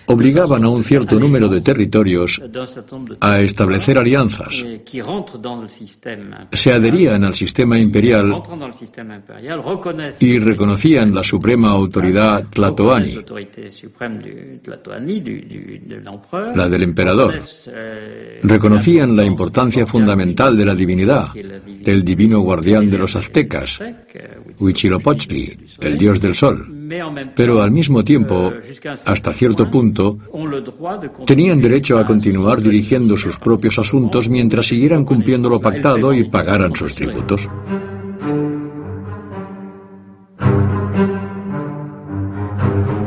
obligaban 0.07 0.65
a 0.65 0.69
un 0.69 0.83
cierto 0.83 1.19
número 1.19 1.49
de 1.49 1.61
territorios 1.61 2.41
a 3.21 3.39
establecer 3.41 3.99
alianzas. 3.99 4.65
Se 6.53 6.73
adherían 6.73 7.25
al 7.25 7.35
sistema 7.35 7.79
imperial 7.79 8.43
y 10.19 10.39
reconocían 10.39 11.15
la 11.15 11.23
suprema 11.23 11.71
autoridad 11.71 12.45
tlatoani, 12.51 13.19
la 16.55 16.69
del 16.69 16.83
emperador. 16.83 17.39
Reconocían 18.43 19.17
la 19.17 19.25
importancia 19.25 19.87
fundamental 19.87 20.57
de 20.57 20.65
la 20.65 20.75
divinidad, 20.75 21.29
del 21.35 22.05
divino 22.05 22.41
guardián 22.41 22.89
de 22.89 22.99
los 22.99 23.17
aztecas, 23.17 23.81
Huitzilopochtli, 24.59 25.57
el 25.81 25.99
dios 25.99 26.21
del 26.21 26.35
sol. 26.35 26.80
Pero 27.35 27.61
al 27.61 27.71
mismo 27.71 28.03
tiempo, 28.03 28.53
hasta 29.05 29.33
cierto 29.33 29.71
punto, 29.71 30.19
tenían 31.27 31.61
derecho 31.61 31.99
a 31.99 32.05
continuar 32.05 32.61
dirigiendo 32.61 33.17
sus 33.17 33.39
propios 33.39 33.79
asuntos 33.79 34.29
mientras 34.29 34.67
siguieran 34.67 35.05
cumpliendo 35.05 35.49
lo 35.49 35.61
pactado 35.61 36.13
y 36.13 36.25
pagaran 36.25 36.75
sus 36.75 36.95
tributos. 36.95 37.49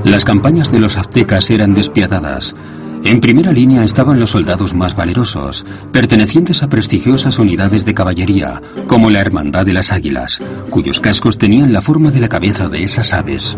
Las 0.05 0.25
campañas 0.25 0.71
de 0.71 0.79
los 0.79 0.97
aztecas 0.97 1.49
eran 1.49 1.73
despiadadas. 1.73 2.55
En 3.05 3.19
primera 3.19 3.51
línea 3.51 3.83
estaban 3.83 4.17
los 4.17 4.29
soldados 4.29 4.73
más 4.73 4.95
valerosos, 4.95 5.65
pertenecientes 5.91 6.63
a 6.63 6.69
prestigiosas 6.69 7.37
unidades 7.37 7.83
de 7.83 7.93
caballería, 7.93 8.61
como 8.87 9.09
la 9.09 9.19
Hermandad 9.19 9.65
de 9.65 9.73
las 9.73 9.91
Águilas, 9.91 10.41
cuyos 10.69 11.01
cascos 11.01 11.37
tenían 11.37 11.73
la 11.73 11.81
forma 11.81 12.11
de 12.11 12.21
la 12.21 12.29
cabeza 12.29 12.69
de 12.69 12.83
esas 12.83 13.11
aves. 13.13 13.57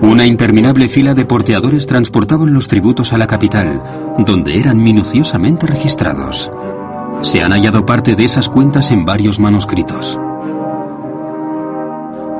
Una 0.00 0.24
interminable 0.26 0.86
fila 0.86 1.14
de 1.14 1.26
porteadores 1.26 1.88
transportaban 1.88 2.54
los 2.54 2.68
tributos 2.68 3.12
a 3.12 3.18
la 3.18 3.26
capital, 3.26 3.82
donde 4.24 4.60
eran 4.60 4.80
minuciosamente 4.80 5.66
registrados. 5.66 6.52
Se 7.22 7.42
han 7.42 7.50
hallado 7.50 7.84
parte 7.84 8.14
de 8.14 8.24
esas 8.24 8.48
cuentas 8.48 8.92
en 8.92 9.04
varios 9.04 9.40
manuscritos. 9.40 10.18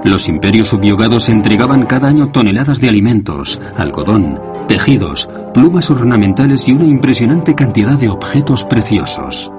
Los 0.04 0.28
imperios 0.28 0.68
subyugados 0.68 1.28
entregaban 1.28 1.84
cada 1.86 2.08
año 2.08 2.28
toneladas 2.28 2.80
de 2.80 2.88
alimentos, 2.88 3.60
algodón, 3.76 4.40
tejidos, 4.68 5.28
plumas 5.52 5.90
ornamentales 5.90 6.68
y 6.68 6.72
una 6.72 6.84
impresionante 6.84 7.54
cantidad 7.54 7.98
de 7.98 8.08
objetos 8.08 8.64
preciosos. 8.64 9.50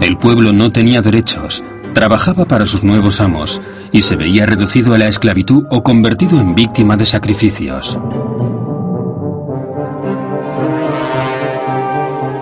El 0.00 0.18
pueblo 0.18 0.52
no 0.52 0.70
tenía 0.70 1.00
derechos, 1.00 1.64
trabajaba 1.94 2.44
para 2.44 2.66
sus 2.66 2.84
nuevos 2.84 3.20
amos 3.20 3.60
y 3.90 4.02
se 4.02 4.14
veía 4.14 4.44
reducido 4.44 4.94
a 4.94 4.98
la 4.98 5.08
esclavitud 5.08 5.64
o 5.70 5.82
convertido 5.82 6.38
en 6.38 6.54
víctima 6.54 6.96
de 6.96 7.06
sacrificios. 7.06 7.98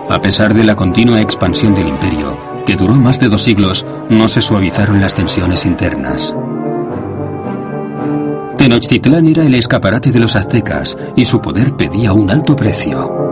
A 0.09 0.21
pesar 0.21 0.53
de 0.53 0.63
la 0.63 0.75
continua 0.75 1.21
expansión 1.21 1.73
del 1.73 1.87
imperio, 1.87 2.54
que 2.65 2.75
duró 2.75 2.95
más 2.95 3.19
de 3.19 3.29
dos 3.29 3.43
siglos, 3.43 3.85
no 4.09 4.27
se 4.27 4.41
suavizaron 4.41 5.01
las 5.01 5.13
tensiones 5.13 5.65
internas. 5.65 6.35
Tenochtitlán 8.57 9.27
era 9.27 9.43
el 9.43 9.55
escaparate 9.55 10.11
de 10.11 10.19
los 10.19 10.35
aztecas 10.35 10.97
y 11.15 11.25
su 11.25 11.41
poder 11.41 11.73
pedía 11.73 12.13
un 12.13 12.31
alto 12.31 12.55
precio. 12.55 13.24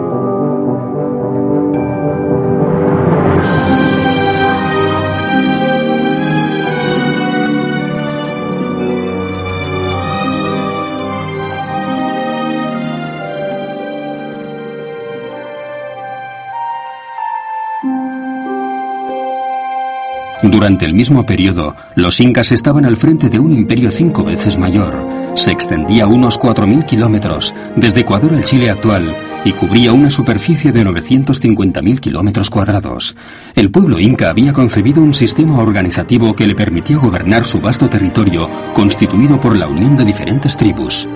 Durante 20.63 20.85
el 20.85 20.93
mismo 20.93 21.25
periodo, 21.25 21.75
los 21.97 22.21
incas 22.21 22.53
estaban 22.53 22.85
al 22.85 22.95
frente 22.95 23.27
de 23.27 23.37
un 23.37 23.51
imperio 23.51 23.91
cinco 23.91 24.23
veces 24.23 24.57
mayor. 24.57 24.97
Se 25.35 25.51
extendía 25.51 26.07
unos 26.07 26.39
4.000 26.39 26.85
kilómetros, 26.85 27.53
desde 27.75 27.99
Ecuador 27.99 28.33
al 28.33 28.45
Chile 28.45 28.69
actual, 28.69 29.13
y 29.43 29.51
cubría 29.51 29.91
una 29.91 30.09
superficie 30.09 30.71
de 30.71 30.85
950.000 30.85 31.99
kilómetros 31.99 32.49
cuadrados. 32.49 33.13
El 33.55 33.71
pueblo 33.71 33.99
inca 33.99 34.29
había 34.29 34.53
concebido 34.53 35.01
un 35.01 35.13
sistema 35.13 35.59
organizativo 35.59 36.33
que 36.33 36.47
le 36.47 36.55
permitía 36.55 36.95
gobernar 36.95 37.43
su 37.43 37.59
vasto 37.59 37.89
territorio, 37.89 38.49
constituido 38.73 39.41
por 39.41 39.57
la 39.57 39.67
unión 39.67 39.97
de 39.97 40.05
diferentes 40.05 40.55
tribus. 40.55 41.09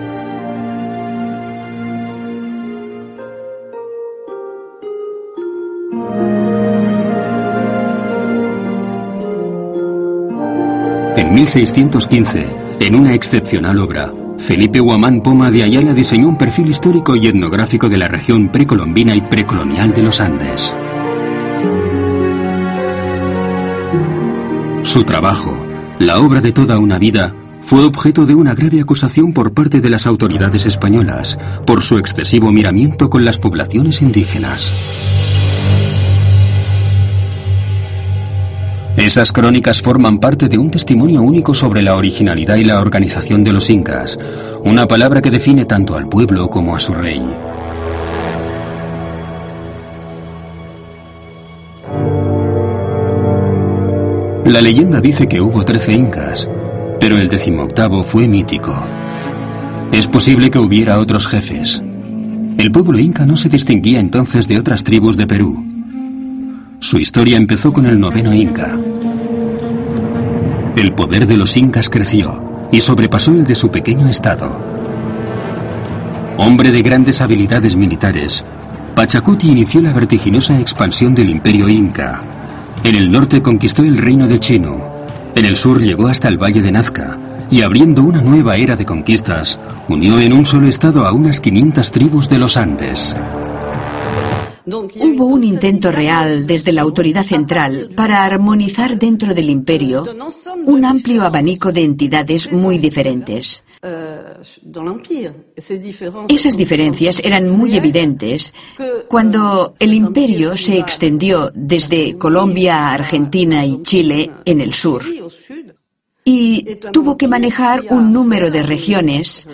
En 11.28 11.34
1615, 11.34 12.56
en 12.80 12.96
una 12.96 13.14
excepcional 13.14 13.80
obra, 13.80 14.14
Felipe 14.38 14.80
Huamán 14.80 15.20
Poma 15.20 15.52
de 15.52 15.62
Ayala 15.62 15.94
diseñó 15.94 16.30
un 16.30 16.38
perfil 16.38 16.70
histórico 16.70 17.18
y 17.18 17.28
etnográfico 17.28 17.90
de 17.90 17.98
la 17.98 18.08
región 18.08 18.50
precolombina 18.50 19.14
y 19.14 19.20
precolonial 19.20 19.94
de 19.94 20.04
los 20.04 20.22
Andes. 20.22 20.74
Su 24.84 25.04
trabajo, 25.04 25.54
la 26.00 26.22
obra 26.22 26.40
de 26.40 26.54
toda 26.54 26.80
una 26.80 26.98
vida, 26.98 27.34
fue 27.62 27.84
objeto 27.84 28.26
de 28.26 28.34
una 28.34 28.56
grave 28.56 28.80
acusación 28.80 29.34
por 29.34 29.54
parte 29.54 29.82
de 29.82 29.90
las 29.90 30.08
autoridades 30.08 30.66
españolas 30.66 31.38
por 31.66 31.82
su 31.82 31.98
excesivo 31.98 32.54
miramiento 32.54 33.10
con 33.10 33.26
las 33.26 33.38
poblaciones 33.38 34.02
indígenas. 34.02 35.17
Esas 39.08 39.32
crónicas 39.32 39.82
forman 39.82 40.18
parte 40.18 40.50
de 40.50 40.58
un 40.58 40.70
testimonio 40.70 41.22
único 41.22 41.54
sobre 41.54 41.82
la 41.82 41.96
originalidad 41.96 42.58
y 42.58 42.66
la 42.66 42.82
organización 42.82 43.42
de 43.42 43.54
los 43.54 43.70
incas, 43.70 44.20
una 44.66 44.86
palabra 44.86 45.22
que 45.22 45.32
define 45.32 45.64
tanto 45.64 45.96
al 45.96 46.10
pueblo 46.10 46.50
como 46.50 46.76
a 46.76 46.80
su 46.82 46.94
rey. 46.94 47.22
La 54.44 54.60
leyenda 54.60 55.00
dice 55.00 55.26
que 55.26 55.40
hubo 55.40 55.64
trece 55.64 55.94
incas, 55.94 56.50
pero 57.00 57.18
el 57.18 57.30
decimoctavo 57.30 58.04
fue 58.04 58.28
mítico. 58.28 58.78
Es 59.94 60.06
posible 60.08 60.52
que 60.52 60.60
hubiera 60.60 61.00
otros 61.00 61.28
jefes. 61.28 61.82
El 62.58 62.74
pueblo 62.74 63.00
inca 63.00 63.26
no 63.26 63.38
se 63.38 63.48
distinguía 63.48 64.02
entonces 64.02 64.50
de 64.50 64.60
otras 64.60 64.84
tribus 64.84 65.16
de 65.16 65.28
Perú. 65.28 65.64
Su 66.82 67.00
historia 67.00 67.38
empezó 67.38 67.72
con 67.72 67.86
el 67.86 67.98
noveno 67.98 68.34
Inca. 68.34 68.78
El 70.78 70.94
poder 70.94 71.26
de 71.26 71.38
los 71.38 71.58
incas 71.58 71.90
creció 71.90 72.68
y 72.72 72.82
sobrepasó 72.82 73.32
el 73.32 73.46
de 73.46 73.56
su 73.56 73.72
pequeño 73.72 74.08
estado. 74.08 74.62
Hombre 76.38 76.70
de 76.70 76.84
grandes 76.84 77.20
habilidades 77.20 77.76
militares, 77.76 78.46
Pachacuti 78.94 79.50
inició 79.50 79.82
la 79.82 79.92
vertiginosa 79.92 80.60
expansión 80.60 81.16
del 81.16 81.32
imperio 81.32 81.68
inca. 81.68 82.20
En 82.84 82.94
el 82.94 83.12
norte 83.12 83.42
conquistó 83.42 83.82
el 83.82 83.98
reino 83.98 84.28
de 84.28 84.40
Chino, 84.40 84.96
en 85.34 85.46
el 85.46 85.56
sur 85.56 85.82
llegó 85.82 86.10
hasta 86.10 86.28
el 86.28 86.38
valle 86.38 86.62
de 86.62 86.72
Nazca, 86.72 87.18
y 87.50 87.64
abriendo 87.64 88.04
una 88.04 88.22
nueva 88.22 88.58
era 88.58 88.76
de 88.76 88.86
conquistas, 88.86 89.60
unió 89.88 90.20
en 90.20 90.32
un 90.32 90.46
solo 90.46 90.68
estado 90.68 91.08
a 91.08 91.12
unas 91.12 91.42
500 91.42 91.92
tribus 91.92 92.30
de 92.30 92.38
los 92.38 92.56
Andes. 92.56 93.16
Hubo 94.68 95.26
un 95.28 95.46
intento 95.46 95.92
real 95.92 96.46
desde 96.46 96.74
la 96.74 96.82
autoridad 96.82 97.24
central 97.24 97.90
para 97.96 98.26
armonizar 98.26 99.00
dentro 99.00 99.34
del 99.34 99.50
imperio 99.50 100.06
un 100.66 100.84
amplio 100.84 101.24
abanico 101.24 101.72
de 101.72 101.84
entidades 101.84 102.52
muy 102.52 102.78
diferentes. 102.78 103.64
Esas 106.28 106.58
diferencias 106.58 107.22
eran 107.24 107.50
muy 107.50 107.76
evidentes 107.78 108.54
cuando 109.08 109.74
el 109.80 109.94
imperio 109.94 110.58
se 110.58 110.78
extendió 110.78 111.50
desde 111.56 112.18
Colombia 112.18 112.90
a 112.90 112.94
Argentina 112.94 113.66
y 113.66 113.82
Chile 113.84 114.32
en 114.44 114.60
el 114.60 114.74
sur 114.74 115.04
y 116.30 116.76
tuvo 116.92 117.16
que 117.16 117.30
manejar 117.30 117.86
un 117.90 118.12
número 118.12 118.52
de 118.52 118.62
regiones 118.62 119.48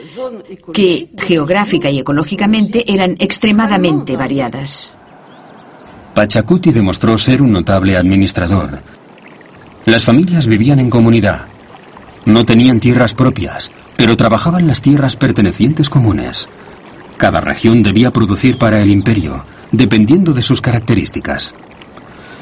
que 0.73 1.11
geográfica 1.19 1.91
y 1.91 1.99
ecológicamente 1.99 2.91
eran 2.91 3.15
extremadamente 3.19 4.17
variadas. 4.17 4.91
Pachacuti 6.13 6.71
demostró 6.71 7.17
ser 7.17 7.41
un 7.41 7.51
notable 7.51 7.97
administrador. 7.97 8.79
Las 9.85 10.03
familias 10.03 10.45
vivían 10.45 10.79
en 10.79 10.89
comunidad. 10.89 11.45
No 12.25 12.45
tenían 12.45 12.79
tierras 12.79 13.13
propias, 13.13 13.71
pero 13.97 14.15
trabajaban 14.15 14.67
las 14.67 14.81
tierras 14.81 15.15
pertenecientes 15.15 15.89
comunes. 15.89 16.47
Cada 17.17 17.41
región 17.41 17.83
debía 17.83 18.11
producir 18.11 18.57
para 18.57 18.81
el 18.81 18.91
imperio, 18.91 19.43
dependiendo 19.71 20.33
de 20.33 20.41
sus 20.41 20.61
características. 20.61 21.55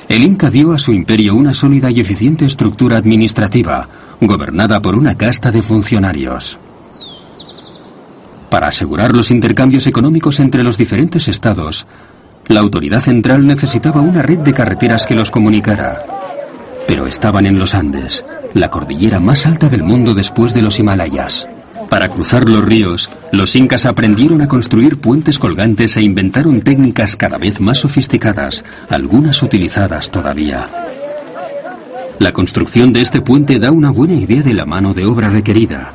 El 0.09 0.23
Inca 0.23 0.49
dio 0.49 0.73
a 0.73 0.77
su 0.77 0.91
imperio 0.91 1.35
una 1.35 1.53
sólida 1.53 1.89
y 1.89 2.01
eficiente 2.01 2.45
estructura 2.45 2.97
administrativa, 2.97 3.87
gobernada 4.19 4.81
por 4.81 4.95
una 4.95 5.15
casta 5.15 5.51
de 5.51 5.61
funcionarios. 5.61 6.59
Para 8.49 8.67
asegurar 8.67 9.15
los 9.15 9.31
intercambios 9.31 9.87
económicos 9.87 10.41
entre 10.41 10.61
los 10.61 10.77
diferentes 10.77 11.29
estados, 11.29 11.87
la 12.51 12.59
autoridad 12.59 13.01
central 13.01 13.47
necesitaba 13.47 14.01
una 14.01 14.21
red 14.21 14.39
de 14.39 14.53
carreteras 14.53 15.05
que 15.05 15.15
los 15.15 15.31
comunicara. 15.31 16.03
Pero 16.85 17.07
estaban 17.07 17.45
en 17.45 17.57
los 17.57 17.73
Andes, 17.73 18.25
la 18.53 18.69
cordillera 18.69 19.19
más 19.19 19.45
alta 19.45 19.69
del 19.69 19.83
mundo 19.83 20.13
después 20.13 20.53
de 20.53 20.61
los 20.61 20.77
Himalayas. 20.77 21.47
Para 21.89 22.09
cruzar 22.09 22.49
los 22.49 22.63
ríos, 22.63 23.09
los 23.31 23.55
incas 23.55 23.85
aprendieron 23.85 24.41
a 24.41 24.47
construir 24.47 24.99
puentes 24.99 25.39
colgantes 25.39 25.95
e 25.95 26.03
inventaron 26.03 26.61
técnicas 26.61 27.15
cada 27.15 27.37
vez 27.37 27.61
más 27.61 27.79
sofisticadas, 27.79 28.65
algunas 28.89 29.41
utilizadas 29.43 30.11
todavía. 30.11 30.67
La 32.19 32.33
construcción 32.33 32.93
de 32.93 33.01
este 33.01 33.21
puente 33.21 33.59
da 33.59 33.71
una 33.71 33.91
buena 33.91 34.13
idea 34.13 34.41
de 34.43 34.53
la 34.53 34.65
mano 34.65 34.93
de 34.93 35.05
obra 35.05 35.29
requerida. 35.29 35.93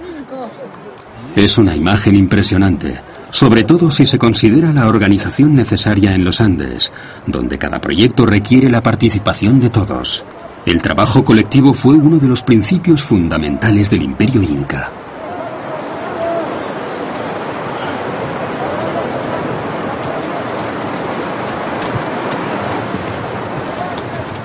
Es 1.34 1.58
una 1.58 1.76
imagen 1.76 2.16
impresionante 2.16 3.00
sobre 3.30 3.64
todo 3.64 3.90
si 3.90 4.06
se 4.06 4.18
considera 4.18 4.72
la 4.72 4.88
organización 4.88 5.54
necesaria 5.54 6.14
en 6.14 6.24
los 6.24 6.40
Andes, 6.40 6.92
donde 7.26 7.58
cada 7.58 7.80
proyecto 7.80 8.26
requiere 8.26 8.70
la 8.70 8.82
participación 8.82 9.60
de 9.60 9.70
todos. 9.70 10.24
El 10.64 10.82
trabajo 10.82 11.24
colectivo 11.24 11.72
fue 11.72 11.94
uno 11.94 12.18
de 12.18 12.28
los 12.28 12.42
principios 12.42 13.02
fundamentales 13.02 13.90
del 13.90 14.02
imperio 14.02 14.42
inca. 14.42 14.90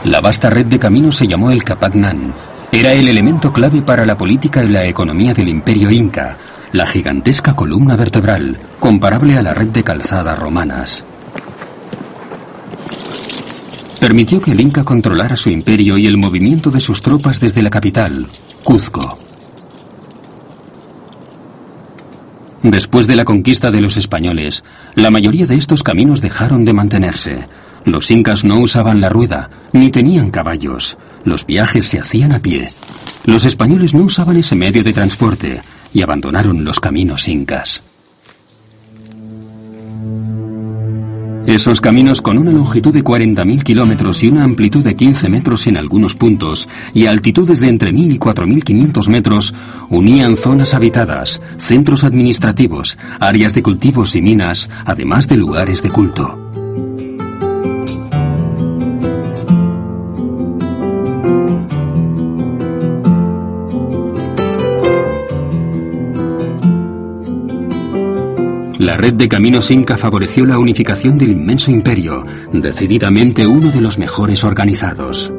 La 0.04 0.20
vasta 0.20 0.50
red 0.50 0.66
de 0.66 0.80
caminos 0.80 1.16
se 1.16 1.28
llamó 1.28 1.52
el 1.52 1.64
Capagnan. 1.64 2.34
Era 2.72 2.92
el 2.94 3.08
elemento 3.08 3.54
clave 3.54 3.82
para 3.82 4.06
la 4.06 4.18
política 4.18 4.64
y 4.64 4.70
la 4.70 4.86
economía 4.86 5.34
del 5.34 5.50
imperio 5.50 5.92
inca, 5.92 6.38
la 6.74 6.86
gigantesca 6.86 7.56
columna 7.56 7.96
vertebral, 7.96 8.58
comparable 8.80 9.38
a 9.38 9.42
la 9.42 9.54
red 9.54 9.68
de 9.68 9.84
calzadas 9.84 10.38
romanas. 10.38 11.04
Permitió 14.00 14.42
que 14.42 14.52
el 14.52 14.62
Inca 14.62 14.84
controlara 14.84 15.36
su 15.36 15.50
imperio 15.50 15.98
y 15.98 16.08
el 16.08 16.18
movimiento 16.18 16.72
de 16.72 16.80
sus 16.80 17.02
tropas 17.02 17.40
desde 17.40 17.62
la 17.62 17.70
capital, 17.70 18.28
Cuzco. 18.64 19.20
Después 22.64 23.08
de 23.08 23.16
la 23.16 23.26
conquista 23.26 23.72
de 23.72 23.82
los 23.82 23.98
españoles, 23.98 24.64
la 24.96 25.10
mayoría 25.10 25.48
de 25.48 25.56
estos 25.56 25.84
caminos 25.84 26.22
dejaron 26.22 26.64
de 26.64 26.74
mantenerse. 26.74 27.44
Los 27.86 28.12
incas 28.12 28.44
no 28.44 28.60
usaban 28.60 29.02
la 29.02 29.10
rueda, 29.10 29.50
ni 29.72 29.90
tenían 29.90 30.30
caballos. 30.30 30.98
Los 31.24 31.46
viajes 31.46 31.88
se 31.88 32.00
hacían 32.00 32.34
a 32.34 32.40
pie. 32.40 32.70
Los 33.26 33.46
españoles 33.46 33.94
no 33.94 34.04
usaban 34.04 34.38
ese 34.38 34.56
medio 34.56 34.84
de 34.84 34.94
transporte, 34.94 35.62
y 35.94 36.02
abandonaron 36.02 36.64
los 36.64 36.80
caminos 36.80 37.28
incas. 37.28 37.84
Esos 41.48 41.82
caminos 41.82 42.22
con 42.22 42.38
una 42.38 42.52
longitud 42.52 42.94
de 42.94 43.04
40.000 43.04 43.64
kilómetros 43.64 44.24
y 44.24 44.28
una 44.28 44.44
amplitud 44.44 44.84
de 44.84 44.96
15 44.96 45.28
metros 45.28 45.66
en 45.66 45.76
algunos 45.76 46.16
puntos 46.16 46.70
y 46.94 47.08
altitudes 47.08 47.60
de 47.60 47.68
entre 47.68 47.92
1.000 47.92 48.14
y 48.14 48.20
4.500 48.20 49.08
metros 49.10 49.54
unían 49.90 50.38
zonas 50.38 50.76
habitadas, 50.76 51.42
centros 51.58 52.04
administrativos, 52.04 52.98
áreas 53.20 53.54
de 53.56 53.64
cultivos 53.64 54.16
y 54.16 54.22
minas, 54.22 54.70
además 54.86 55.28
de 55.28 55.38
lugares 55.38 55.82
de 55.82 55.90
culto. 55.90 56.41
La 68.82 68.98
red 68.98 69.14
de 69.14 69.30
caminos 69.30 69.70
Inca 69.70 69.96
favoreció 69.96 70.44
la 70.44 70.58
unificación 70.58 71.16
del 71.16 71.34
inmenso 71.34 71.70
imperio, 71.70 72.26
decididamente 72.52 73.46
uno 73.46 73.70
de 73.70 73.80
los 73.80 74.00
mejores 74.00 74.44
organizados. 74.44 75.32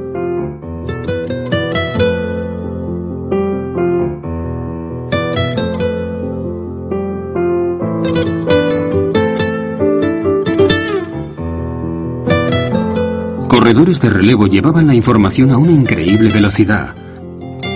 Corredores 13.48 14.00
de 14.00 14.08
relevo 14.08 14.46
llevaban 14.46 14.86
la 14.86 14.94
información 14.94 15.50
a 15.50 15.56
una 15.56 15.72
increíble 15.72 16.30
velocidad. 16.32 16.94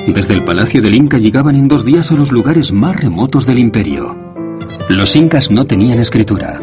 Desde 0.06 0.34
el 0.34 0.44
Palacio 0.44 0.80
del 0.80 0.94
Inca 0.94 1.18
llegaban 1.18 1.56
en 1.56 1.66
dos 1.66 1.84
días 1.84 2.12
a 2.12 2.14
los 2.14 2.30
lugares 2.30 2.72
más 2.72 3.00
remotos 3.00 3.46
del 3.46 3.58
imperio. 3.58 4.25
Los 4.88 5.16
incas 5.16 5.50
no 5.50 5.66
tenían 5.66 5.98
escritura. 5.98 6.60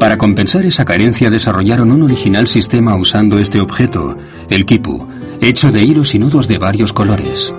Para 0.00 0.16
compensar 0.16 0.64
esa 0.64 0.86
carencia 0.86 1.28
desarrollaron 1.28 1.92
un 1.92 2.02
original 2.02 2.46
sistema 2.46 2.96
usando 2.96 3.38
este 3.38 3.60
objeto, 3.60 4.16
el 4.48 4.64
quipu, 4.64 5.06
hecho 5.40 5.70
de 5.70 5.82
hilos 5.82 6.14
y 6.14 6.18
nudos 6.18 6.48
de 6.48 6.56
varios 6.56 6.94
colores. 6.94 7.54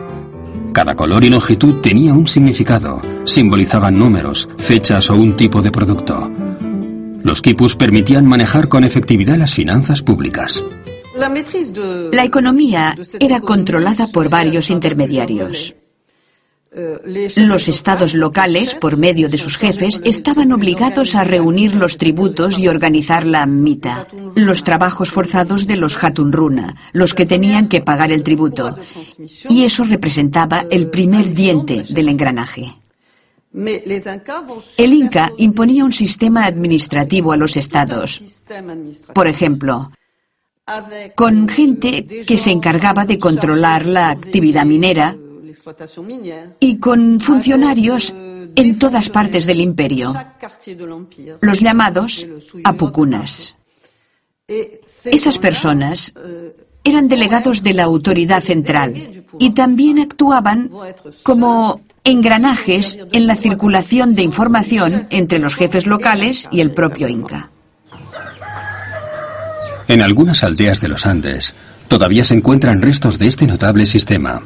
Cada 0.73 0.95
color 0.95 1.23
y 1.25 1.29
longitud 1.29 1.75
tenía 1.81 2.13
un 2.13 2.27
significado, 2.27 3.01
simbolizaban 3.25 3.99
números, 3.99 4.49
fechas 4.57 5.09
o 5.11 5.15
un 5.15 5.35
tipo 5.35 5.61
de 5.61 5.71
producto. 5.71 6.31
Los 7.23 7.41
quipus 7.41 7.75
permitían 7.75 8.25
manejar 8.25 8.67
con 8.67 8.83
efectividad 8.83 9.37
las 9.37 9.53
finanzas 9.53 10.01
públicas. 10.01 10.63
La 12.13 12.23
economía 12.23 12.95
era 13.19 13.41
controlada 13.41 14.07
por 14.07 14.29
varios 14.29 14.69
intermediarios. 14.69 15.75
Los 16.71 17.67
estados 17.67 18.13
locales, 18.13 18.75
por 18.75 18.95
medio 18.95 19.27
de 19.27 19.39
sus 19.39 19.57
jefes, 19.57 20.01
estaban 20.03 20.51
obligados 20.51 21.15
a 21.15 21.23
reunir 21.23 21.73
los 21.73 21.97
tributos 21.97 22.59
y 22.59 22.67
organizar 22.67 23.25
la 23.25 23.47
mita, 23.47 24.07
los 24.35 24.63
trabajos 24.63 25.09
forzados 25.09 25.65
de 25.65 25.77
los 25.77 26.01
hatunruna, 26.03 26.75
los 26.93 27.15
que 27.15 27.25
tenían 27.25 27.69
que 27.69 27.81
pagar 27.81 28.11
el 28.11 28.21
tributo. 28.21 28.77
Y 29.49 29.63
eso 29.63 29.83
representaba 29.83 30.63
el 30.69 30.89
primer 30.89 31.33
diente 31.33 31.83
del 31.89 32.09
engranaje. 32.09 32.75
El 34.77 34.93
Inca 34.93 35.31
imponía 35.37 35.83
un 35.83 35.93
sistema 35.93 36.45
administrativo 36.45 37.31
a 37.31 37.37
los 37.37 37.57
estados. 37.57 38.21
Por 39.11 39.27
ejemplo, 39.27 39.91
con 41.15 41.49
gente 41.49 42.05
que 42.05 42.37
se 42.37 42.51
encargaba 42.51 43.05
de 43.05 43.17
controlar 43.17 43.87
la 43.87 44.11
actividad 44.11 44.67
minera, 44.67 45.17
y 46.59 46.77
con 46.77 47.19
funcionarios 47.19 48.13
en 48.55 48.79
todas 48.79 49.09
partes 49.09 49.45
del 49.45 49.61
imperio, 49.61 50.13
los 51.41 51.59
llamados 51.59 52.27
apucunas. 52.63 53.55
Esas 54.47 55.37
personas 55.37 56.13
eran 56.83 57.07
delegados 57.07 57.61
de 57.63 57.73
la 57.73 57.83
autoridad 57.83 58.41
central 58.41 59.25
y 59.37 59.51
también 59.51 59.99
actuaban 59.99 60.71
como 61.23 61.81
engranajes 62.03 62.99
en 63.11 63.27
la 63.27 63.35
circulación 63.35 64.15
de 64.15 64.23
información 64.23 65.07
entre 65.09 65.39
los 65.39 65.55
jefes 65.55 65.85
locales 65.85 66.49
y 66.51 66.61
el 66.61 66.73
propio 66.73 67.07
Inca. 67.07 67.51
En 69.87 70.01
algunas 70.01 70.43
aldeas 70.43 70.81
de 70.81 70.87
los 70.87 71.05
Andes 71.05 71.55
todavía 71.87 72.23
se 72.23 72.35
encuentran 72.35 72.81
restos 72.81 73.17
de 73.17 73.27
este 73.27 73.47
notable 73.47 73.85
sistema. 73.85 74.43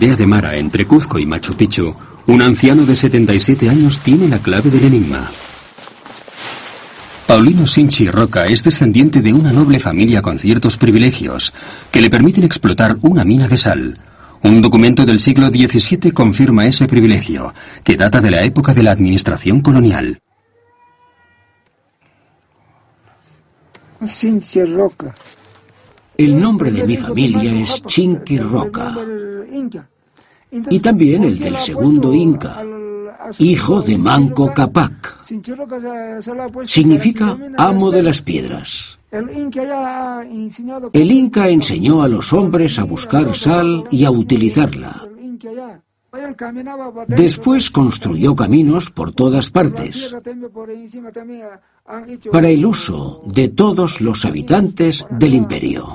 De 0.00 0.26
Mara, 0.26 0.56
entre 0.56 0.86
Cuzco 0.86 1.18
y 1.18 1.26
Machu 1.26 1.54
Picchu, 1.54 1.94
un 2.26 2.40
anciano 2.40 2.86
de 2.86 2.96
77 2.96 3.68
años 3.68 4.00
tiene 4.00 4.28
la 4.28 4.38
clave 4.38 4.70
del 4.70 4.84
enigma. 4.84 5.30
Paulino 7.26 7.66
Sinchi 7.66 8.08
Roca 8.08 8.46
es 8.46 8.64
descendiente 8.64 9.20
de 9.20 9.34
una 9.34 9.52
noble 9.52 9.78
familia 9.78 10.22
con 10.22 10.38
ciertos 10.38 10.78
privilegios 10.78 11.52
que 11.90 12.00
le 12.00 12.08
permiten 12.08 12.44
explotar 12.44 12.96
una 13.02 13.24
mina 13.24 13.46
de 13.46 13.58
sal. 13.58 13.98
Un 14.42 14.62
documento 14.62 15.04
del 15.04 15.20
siglo 15.20 15.50
XVII 15.50 16.12
confirma 16.12 16.66
ese 16.66 16.86
privilegio, 16.86 17.52
que 17.84 17.96
data 17.96 18.22
de 18.22 18.30
la 18.30 18.42
época 18.42 18.72
de 18.72 18.82
la 18.82 18.92
administración 18.92 19.60
colonial. 19.60 20.18
Sinchi 24.08 24.64
Roca. 24.64 25.14
El 26.20 26.38
nombre 26.38 26.70
de 26.70 26.86
mi 26.86 26.98
familia 26.98 27.50
es 27.62 27.82
Chinqui 27.82 28.36
Roca 28.36 28.94
y 30.68 30.78
también 30.78 31.24
el 31.24 31.38
del 31.38 31.56
segundo 31.56 32.12
Inca, 32.12 32.62
hijo 33.38 33.80
de 33.80 33.96
Manco 33.96 34.52
Capac. 34.52 35.24
Significa 36.66 37.38
amo 37.56 37.90
de 37.90 38.02
las 38.02 38.20
piedras. 38.20 38.98
El 40.92 41.10
Inca 41.10 41.48
enseñó 41.48 42.02
a 42.02 42.08
los 42.08 42.34
hombres 42.34 42.78
a 42.78 42.84
buscar 42.84 43.34
sal 43.34 43.84
y 43.90 44.04
a 44.04 44.10
utilizarla. 44.10 45.08
Después 47.08 47.70
construyó 47.70 48.36
caminos 48.36 48.90
por 48.90 49.12
todas 49.12 49.48
partes 49.48 50.14
para 52.30 52.48
el 52.48 52.64
uso 52.64 53.22
de 53.26 53.48
todos 53.48 54.00
los 54.00 54.24
habitantes 54.24 55.04
del 55.10 55.34
imperio. 55.34 55.86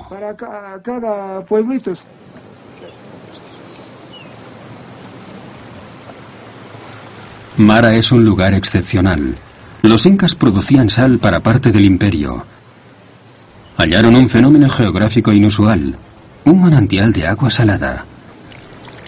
Mara 7.58 7.96
es 7.96 8.12
un 8.12 8.26
lugar 8.26 8.54
excepcional. 8.54 9.38
Los 9.82 10.06
incas 10.06 10.36
producían 10.36 10.90
sal 10.90 11.20
para 11.20 11.40
parte 11.40 11.72
del 11.72 11.86
imperio. 11.86 12.46
Hallaron 13.78 14.16
un 14.16 14.28
fenómeno 14.28 14.70
geográfico 14.70 15.32
inusual, 15.32 15.98
un 16.44 16.62
manantial 16.62 17.14
de 17.14 17.28
agua 17.28 17.50
salada. 17.50 18.06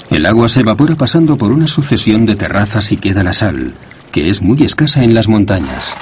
El 0.09 0.25
agua 0.25 0.47
se 0.47 0.61
evapora 0.61 0.95
pasando 0.95 1.37
por 1.37 1.51
una 1.51 1.67
sucesión 1.67 2.25
de 2.25 2.35
terrazas 2.35 2.91
y 2.93 2.97
queda 2.97 3.23
la 3.23 3.33
sal, 3.33 3.73
que 4.11 4.29
es 4.29 4.41
muy 4.41 4.63
escasa 4.63 5.03
en 5.03 5.13
las 5.13 5.27
montañas. 5.27 5.95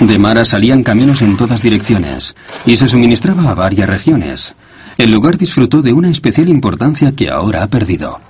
De 0.00 0.18
Mara 0.18 0.44
salían 0.44 0.82
caminos 0.82 1.22
en 1.22 1.36
todas 1.36 1.62
direcciones 1.62 2.34
y 2.66 2.76
se 2.76 2.88
suministraba 2.88 3.50
a 3.50 3.54
varias 3.54 3.88
regiones. 3.88 4.54
El 4.98 5.12
lugar 5.12 5.38
disfrutó 5.38 5.82
de 5.82 5.92
una 5.92 6.10
especial 6.10 6.48
importancia 6.48 7.12
que 7.12 7.30
ahora 7.30 7.62
ha 7.62 7.68
perdido. 7.68 8.20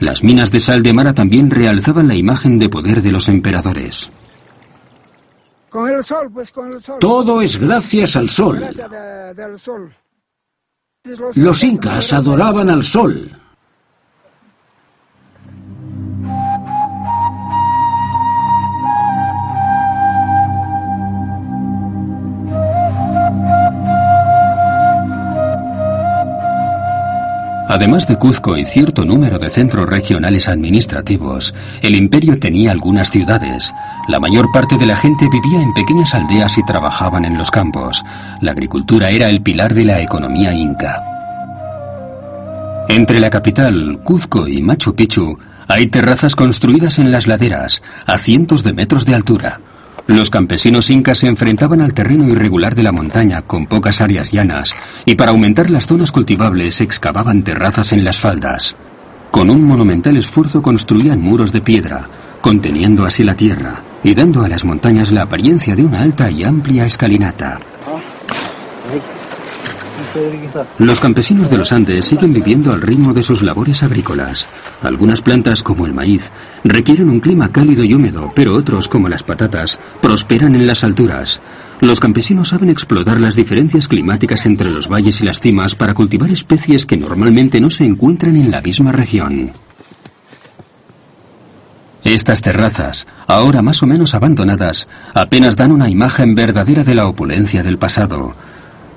Las 0.00 0.22
minas 0.22 0.50
de 0.50 0.60
sal 0.60 0.82
de 0.82 0.92
Mara 0.92 1.14
también 1.14 1.50
realzaban 1.50 2.08
la 2.08 2.14
imagen 2.14 2.58
de 2.58 2.68
poder 2.68 3.02
de 3.02 3.12
los 3.12 3.28
emperadores. 3.28 4.10
Pues, 5.70 6.52
Todo 7.00 7.42
es 7.42 7.58
gracias 7.58 8.16
al 8.16 8.28
sol. 8.28 8.64
Los 11.34 11.62
incas 11.64 12.12
adoraban 12.12 12.70
al 12.70 12.82
sol. 12.82 13.30
Además 27.68 28.06
de 28.06 28.16
Cuzco 28.16 28.56
y 28.56 28.64
cierto 28.64 29.04
número 29.04 29.38
de 29.38 29.50
centros 29.50 29.88
regionales 29.88 30.46
administrativos, 30.48 31.52
el 31.82 31.96
imperio 31.96 32.38
tenía 32.38 32.70
algunas 32.70 33.10
ciudades. 33.10 33.74
La 34.08 34.20
mayor 34.20 34.46
parte 34.52 34.76
de 34.76 34.86
la 34.86 34.94
gente 34.94 35.28
vivía 35.30 35.60
en 35.60 35.74
pequeñas 35.74 36.14
aldeas 36.14 36.56
y 36.58 36.64
trabajaban 36.64 37.24
en 37.24 37.36
los 37.36 37.50
campos. 37.50 38.04
La 38.40 38.52
agricultura 38.52 39.10
era 39.10 39.28
el 39.28 39.42
pilar 39.42 39.74
de 39.74 39.84
la 39.84 40.00
economía 40.00 40.54
inca. 40.54 41.02
Entre 42.88 43.18
la 43.18 43.30
capital, 43.30 43.98
Cuzco 44.04 44.46
y 44.46 44.62
Machu 44.62 44.94
Picchu, 44.94 45.36
hay 45.66 45.88
terrazas 45.88 46.36
construidas 46.36 47.00
en 47.00 47.10
las 47.10 47.26
laderas, 47.26 47.82
a 48.06 48.18
cientos 48.18 48.62
de 48.62 48.72
metros 48.72 49.04
de 49.06 49.16
altura. 49.16 49.60
Los 50.06 50.30
campesinos 50.30 50.90
incas 50.90 51.18
se 51.18 51.26
enfrentaban 51.26 51.80
al 51.80 51.92
terreno 51.92 52.28
irregular 52.28 52.76
de 52.76 52.84
la 52.84 52.92
montaña 52.92 53.42
con 53.42 53.66
pocas 53.66 54.00
áreas 54.00 54.30
llanas 54.30 54.76
y 55.04 55.16
para 55.16 55.32
aumentar 55.32 55.68
las 55.68 55.86
zonas 55.86 56.12
cultivables 56.12 56.80
excavaban 56.80 57.42
terrazas 57.42 57.92
en 57.92 58.04
las 58.04 58.16
faldas. 58.16 58.76
Con 59.32 59.50
un 59.50 59.64
monumental 59.64 60.16
esfuerzo 60.16 60.62
construían 60.62 61.20
muros 61.20 61.50
de 61.50 61.60
piedra, 61.60 62.08
conteniendo 62.40 63.04
así 63.04 63.24
la 63.24 63.34
tierra 63.34 63.82
y 64.04 64.14
dando 64.14 64.44
a 64.44 64.48
las 64.48 64.64
montañas 64.64 65.10
la 65.10 65.22
apariencia 65.22 65.74
de 65.74 65.84
una 65.84 66.02
alta 66.02 66.30
y 66.30 66.44
amplia 66.44 66.86
escalinata. 66.86 67.58
Los 70.78 71.00
campesinos 71.00 71.50
de 71.50 71.58
los 71.58 71.72
Andes 71.72 72.04
siguen 72.04 72.32
viviendo 72.32 72.72
al 72.72 72.82
ritmo 72.82 73.12
de 73.12 73.22
sus 73.22 73.42
labores 73.42 73.82
agrícolas. 73.82 74.48
Algunas 74.82 75.22
plantas, 75.22 75.62
como 75.62 75.86
el 75.86 75.94
maíz, 75.94 76.30
requieren 76.64 77.08
un 77.08 77.20
clima 77.20 77.50
cálido 77.50 77.84
y 77.84 77.94
húmedo, 77.94 78.32
pero 78.34 78.54
otros, 78.54 78.88
como 78.88 79.08
las 79.08 79.22
patatas, 79.22 79.78
prosperan 80.00 80.54
en 80.54 80.66
las 80.66 80.84
alturas. 80.84 81.40
Los 81.80 82.00
campesinos 82.00 82.48
saben 82.48 82.70
explotar 82.70 83.20
las 83.20 83.36
diferencias 83.36 83.88
climáticas 83.88 84.46
entre 84.46 84.70
los 84.70 84.88
valles 84.88 85.20
y 85.20 85.24
las 85.24 85.40
cimas 85.40 85.74
para 85.74 85.94
cultivar 85.94 86.30
especies 86.30 86.86
que 86.86 86.96
normalmente 86.96 87.60
no 87.60 87.70
se 87.70 87.84
encuentran 87.84 88.36
en 88.36 88.50
la 88.50 88.62
misma 88.62 88.92
región. 88.92 89.52
Estas 92.06 92.40
terrazas, 92.40 93.06
ahora 93.26 93.62
más 93.62 93.82
o 93.82 93.86
menos 93.86 94.14
abandonadas, 94.14 94.86
apenas 95.12 95.56
dan 95.56 95.72
una 95.72 95.90
imagen 95.90 96.36
verdadera 96.36 96.84
de 96.84 96.94
la 96.94 97.08
opulencia 97.08 97.64
del 97.64 97.78
pasado. 97.78 98.36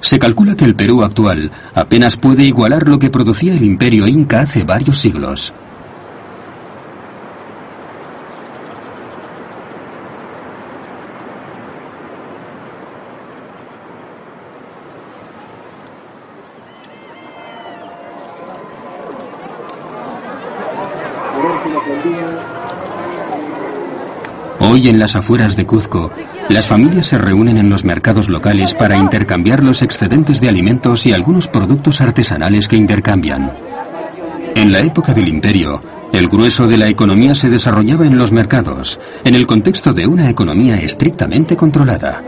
Se 0.01 0.19
calcula 0.19 0.55
que 0.55 0.65
el 0.65 0.75
Perú 0.75 1.03
actual 1.03 1.51
apenas 1.75 2.15
puede 2.15 2.43
igualar 2.43 2.87
lo 2.87 2.99
que 2.99 3.09
producía 3.09 3.53
el 3.53 3.63
imperio 3.63 4.07
inca 4.07 4.41
hace 4.41 4.63
varios 4.63 4.97
siglos. 4.97 5.53
Hoy 24.71 24.87
en 24.87 24.99
las 24.99 25.15
afueras 25.15 25.55
de 25.55 25.65
Cuzco, 25.65 26.11
las 26.47 26.67
familias 26.67 27.07
se 27.07 27.17
reúnen 27.17 27.57
en 27.57 27.71
los 27.71 27.83
mercados 27.83 28.29
locales 28.29 28.75
para 28.75 28.97
intercambiar 28.97 29.63
los 29.63 29.81
excedentes 29.81 30.41
de 30.41 30.47
alimentos 30.47 31.07
y 31.07 31.11
algunos 31.11 31.47
productos 31.47 32.01
artesanales 32.01 32.67
que 32.67 32.75
intercambian. 32.75 33.51
En 34.53 34.71
la 34.71 34.81
época 34.81 35.15
del 35.15 35.27
imperio, 35.27 35.81
el 36.13 36.27
grueso 36.27 36.67
de 36.67 36.77
la 36.77 36.87
economía 36.87 37.33
se 37.33 37.49
desarrollaba 37.49 38.05
en 38.05 38.19
los 38.19 38.31
mercados, 38.31 38.99
en 39.23 39.33
el 39.33 39.47
contexto 39.47 39.91
de 39.91 40.05
una 40.05 40.29
economía 40.29 40.75
estrictamente 40.75 41.57
controlada. 41.57 42.21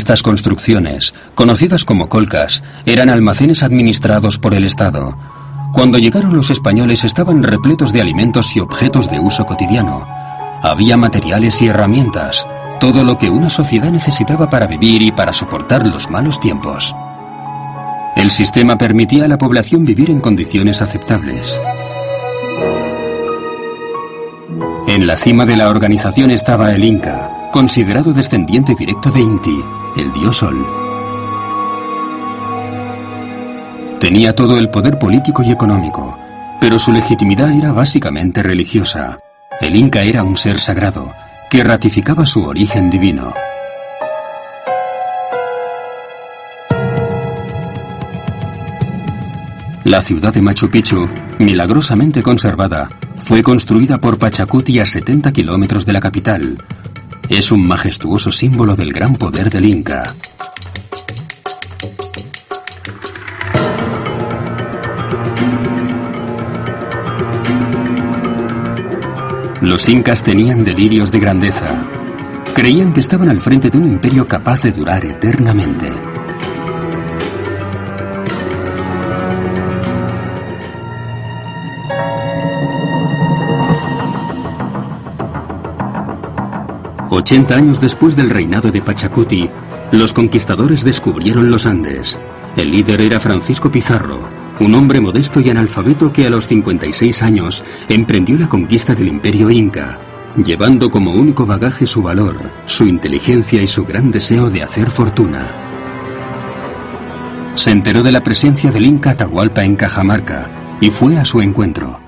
Estas 0.00 0.22
construcciones, 0.22 1.12
conocidas 1.34 1.84
como 1.84 2.08
colcas, 2.08 2.64
eran 2.86 3.10
almacenes 3.10 3.62
administrados 3.62 4.38
por 4.38 4.54
el 4.54 4.64
Estado. 4.64 5.14
Cuando 5.74 5.98
llegaron 5.98 6.34
los 6.34 6.48
españoles 6.48 7.04
estaban 7.04 7.42
repletos 7.42 7.92
de 7.92 8.00
alimentos 8.00 8.56
y 8.56 8.60
objetos 8.60 9.10
de 9.10 9.18
uso 9.18 9.44
cotidiano. 9.44 10.06
Había 10.62 10.96
materiales 10.96 11.60
y 11.60 11.66
herramientas, 11.66 12.46
todo 12.80 13.04
lo 13.04 13.18
que 13.18 13.28
una 13.28 13.50
sociedad 13.50 13.90
necesitaba 13.90 14.48
para 14.48 14.66
vivir 14.66 15.02
y 15.02 15.12
para 15.12 15.34
soportar 15.34 15.86
los 15.86 16.08
malos 16.08 16.40
tiempos. 16.40 16.96
El 18.16 18.30
sistema 18.30 18.78
permitía 18.78 19.26
a 19.26 19.28
la 19.28 19.36
población 19.36 19.84
vivir 19.84 20.08
en 20.08 20.20
condiciones 20.22 20.80
aceptables. 20.80 21.60
En 24.88 25.06
la 25.06 25.18
cima 25.18 25.44
de 25.44 25.56
la 25.56 25.68
organización 25.68 26.30
estaba 26.30 26.72
el 26.72 26.84
Inca, 26.84 27.50
considerado 27.52 28.14
descendiente 28.14 28.74
directo 28.74 29.10
de 29.10 29.20
Inti, 29.20 29.62
el 29.96 30.12
dios 30.12 30.36
Sol. 30.36 30.66
Tenía 33.98 34.34
todo 34.34 34.56
el 34.56 34.70
poder 34.70 34.98
político 34.98 35.42
y 35.42 35.50
económico, 35.50 36.18
pero 36.60 36.78
su 36.78 36.92
legitimidad 36.92 37.50
era 37.52 37.72
básicamente 37.72 38.42
religiosa. 38.42 39.18
El 39.60 39.76
Inca 39.76 40.02
era 40.02 40.24
un 40.24 40.36
ser 40.36 40.58
sagrado, 40.58 41.12
que 41.50 41.62
ratificaba 41.62 42.24
su 42.24 42.44
origen 42.44 42.88
divino. 42.88 43.34
La 49.84 50.02
ciudad 50.02 50.32
de 50.32 50.40
Machu 50.40 50.70
Picchu, 50.70 51.08
milagrosamente 51.38 52.22
conservada, 52.22 52.88
fue 53.18 53.42
construida 53.42 53.98
por 53.98 54.18
Pachacuti 54.18 54.78
a 54.78 54.86
70 54.86 55.32
kilómetros 55.32 55.84
de 55.84 55.92
la 55.92 56.00
capital. 56.00 56.58
Es 57.30 57.52
un 57.52 57.64
majestuoso 57.64 58.32
símbolo 58.32 58.74
del 58.74 58.92
gran 58.92 59.14
poder 59.14 59.50
del 59.50 59.64
Inca. 59.64 60.16
Los 69.60 69.88
incas 69.88 70.24
tenían 70.24 70.64
delirios 70.64 71.12
de 71.12 71.20
grandeza. 71.20 71.68
Creían 72.52 72.92
que 72.92 72.98
estaban 72.98 73.28
al 73.28 73.38
frente 73.38 73.70
de 73.70 73.78
un 73.78 73.84
imperio 73.84 74.26
capaz 74.26 74.64
de 74.64 74.72
durar 74.72 75.04
eternamente. 75.04 76.09
Ochenta 87.12 87.56
años 87.56 87.80
después 87.80 88.14
del 88.14 88.30
reinado 88.30 88.70
de 88.70 88.80
Pachacuti, 88.80 89.50
los 89.90 90.12
conquistadores 90.12 90.84
descubrieron 90.84 91.50
los 91.50 91.66
Andes. 91.66 92.16
El 92.56 92.70
líder 92.70 93.00
era 93.00 93.18
Francisco 93.18 93.68
Pizarro, 93.68 94.20
un 94.60 94.76
hombre 94.76 95.00
modesto 95.00 95.40
y 95.40 95.50
analfabeto 95.50 96.12
que 96.12 96.26
a 96.26 96.30
los 96.30 96.46
56 96.46 97.22
años 97.22 97.64
emprendió 97.88 98.38
la 98.38 98.48
conquista 98.48 98.94
del 98.94 99.08
imperio 99.08 99.50
inca, 99.50 99.98
llevando 100.36 100.88
como 100.88 101.12
único 101.12 101.46
bagaje 101.46 101.84
su 101.84 102.00
valor, 102.00 102.48
su 102.66 102.86
inteligencia 102.86 103.60
y 103.60 103.66
su 103.66 103.84
gran 103.84 104.12
deseo 104.12 104.48
de 104.48 104.62
hacer 104.62 104.88
fortuna. 104.88 105.48
Se 107.56 107.72
enteró 107.72 108.04
de 108.04 108.12
la 108.12 108.22
presencia 108.22 108.70
del 108.70 108.86
inca 108.86 109.10
Atahualpa 109.10 109.64
en 109.64 109.74
Cajamarca 109.74 110.48
y 110.80 110.90
fue 110.90 111.18
a 111.18 111.24
su 111.24 111.40
encuentro. 111.40 111.99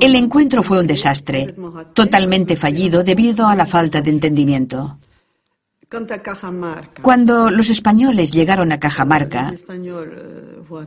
El 0.00 0.16
encuentro 0.16 0.62
fue 0.62 0.80
un 0.80 0.86
desastre, 0.86 1.54
totalmente 1.92 2.56
fallido 2.56 3.02
debido 3.02 3.46
a 3.46 3.56
la 3.56 3.66
falta 3.66 4.00
de 4.00 4.10
entendimiento. 4.10 4.98
Cuando 7.02 7.50
los 7.50 7.70
españoles 7.70 8.32
llegaron 8.32 8.72
a 8.72 8.80
Cajamarca, 8.80 9.54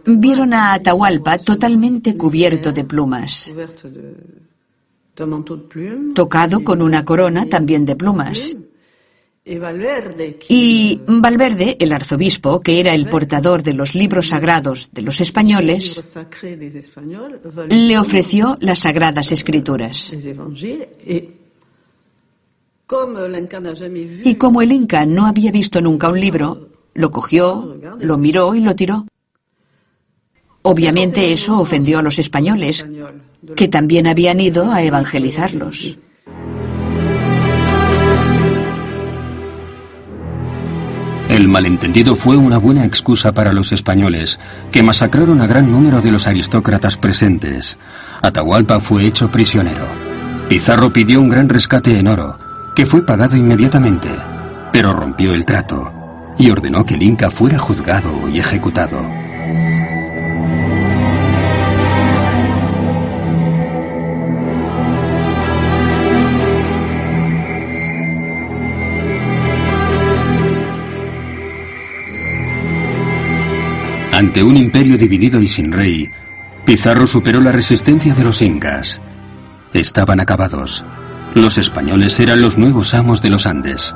vieron 0.06 0.54
a 0.54 0.74
Atahualpa 0.74 1.38
totalmente 1.38 2.18
cubierto 2.18 2.74
de 2.74 2.84
plumas, 2.84 3.54
tocado 6.14 6.64
con 6.64 6.82
una 6.82 7.06
corona 7.06 7.48
también 7.48 7.86
de 7.86 7.96
plumas. 7.96 8.56
Y 10.50 11.02
Valverde, 11.08 11.78
el 11.80 11.94
arzobispo, 11.94 12.60
que 12.60 12.80
era 12.82 12.94
el 12.94 13.08
portador 13.08 13.64
de 13.64 13.74
los 13.74 13.96
libros 13.96 14.28
sagrados 14.30 14.90
de 14.92 15.02
los 15.02 15.22
españoles, 15.22 16.18
le 17.70 17.98
ofreció 17.98 18.58
las 18.60 18.80
sagradas 18.80 19.32
escrituras. 19.32 20.14
Y 24.24 24.36
como 24.36 24.62
el 24.62 24.72
Inca 24.72 25.06
no 25.06 25.26
había 25.26 25.52
visto 25.52 25.82
nunca 25.82 26.10
un 26.10 26.20
libro, 26.20 26.70
lo 26.94 27.12
cogió, 27.12 27.78
lo 28.00 28.18
miró 28.18 28.54
y 28.54 28.62
lo 28.62 28.76
tiró. 28.76 29.06
Obviamente 30.64 31.32
eso 31.32 31.58
ofendió 31.60 32.00
a 32.00 32.02
los 32.02 32.20
españoles, 32.20 32.86
que 33.56 33.70
también 33.70 34.08
habían 34.08 34.42
ido 34.42 34.70
a 34.70 34.84
evangelizarlos. 34.84 35.98
Malentendido 41.58 42.14
fue 42.14 42.38
una 42.38 42.60
buena 42.60 42.86
excusa 42.86 43.32
para 43.32 43.52
los 43.52 43.72
españoles, 43.72 44.40
que 44.72 44.84
masacraron 44.84 45.42
a 45.42 45.48
gran 45.48 45.72
número 45.72 46.02
de 46.02 46.12
los 46.12 46.28
aristócratas 46.28 46.98
presentes. 46.98 47.80
Atahualpa 48.22 48.80
fue 48.80 49.08
hecho 49.08 49.32
prisionero. 49.32 49.88
Pizarro 50.48 50.94
pidió 50.94 51.20
un 51.20 51.30
gran 51.30 51.50
rescate 51.50 51.98
en 51.98 52.10
oro, 52.10 52.38
que 52.76 52.86
fue 52.86 53.04
pagado 53.04 53.36
inmediatamente, 53.36 54.08
pero 54.72 54.94
rompió 54.94 55.34
el 55.34 55.46
trato 55.46 55.92
y 56.38 56.52
ordenó 56.52 56.86
que 56.86 56.94
el 56.94 57.02
Inca 57.02 57.32
fuera 57.32 57.58
juzgado 57.58 58.30
y 58.30 58.38
ejecutado. 58.38 59.00
Ante 74.18 74.42
un 74.42 74.58
imperio 74.58 74.98
dividido 74.98 75.40
y 75.44 75.48
sin 75.48 75.72
rey, 75.72 76.10
Pizarro 76.66 77.06
superó 77.06 77.40
la 77.40 77.52
resistencia 77.52 78.16
de 78.16 78.24
los 78.24 78.42
incas. 78.42 79.00
Estaban 79.74 80.20
acabados. 80.20 80.84
Los 81.36 81.60
españoles 81.60 82.20
eran 82.20 82.42
los 82.42 82.58
nuevos 82.58 82.96
amos 82.96 83.22
de 83.22 83.30
los 83.30 83.46
Andes. 83.46 83.94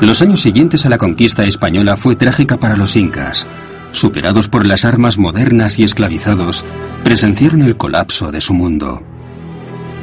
Los 0.00 0.22
años 0.22 0.40
siguientes 0.40 0.86
a 0.86 0.88
la 0.88 0.98
conquista 0.98 1.42
española 1.42 1.96
fue 1.96 2.14
trágica 2.14 2.58
para 2.58 2.76
los 2.76 2.94
incas. 2.94 3.48
Superados 3.90 4.46
por 4.46 4.66
las 4.66 4.84
armas 4.84 5.18
modernas 5.18 5.80
y 5.80 5.82
esclavizados, 5.82 6.64
presenciaron 7.02 7.62
el 7.62 7.76
colapso 7.76 8.30
de 8.30 8.40
su 8.40 8.54
mundo. 8.54 9.02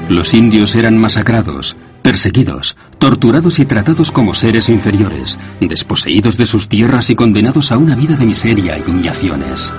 Los 0.10 0.34
indios 0.34 0.76
eran 0.76 0.98
masacrados, 0.98 1.78
perseguidos, 2.02 2.78
torturados 3.00 3.60
y 3.60 3.66
tratados 3.66 4.12
como 4.12 4.34
seres 4.34 4.70
inferiores, 4.70 5.40
desposeídos 5.60 6.38
de 6.38 6.46
sus 6.46 6.70
tierras 6.70 7.10
y 7.10 7.16
condenados 7.16 7.72
a 7.72 7.78
una 7.78 7.96
vida 7.96 8.16
de 8.16 8.26
miseria 8.26 8.78
y 8.78 8.90
humillaciones. 8.90 9.74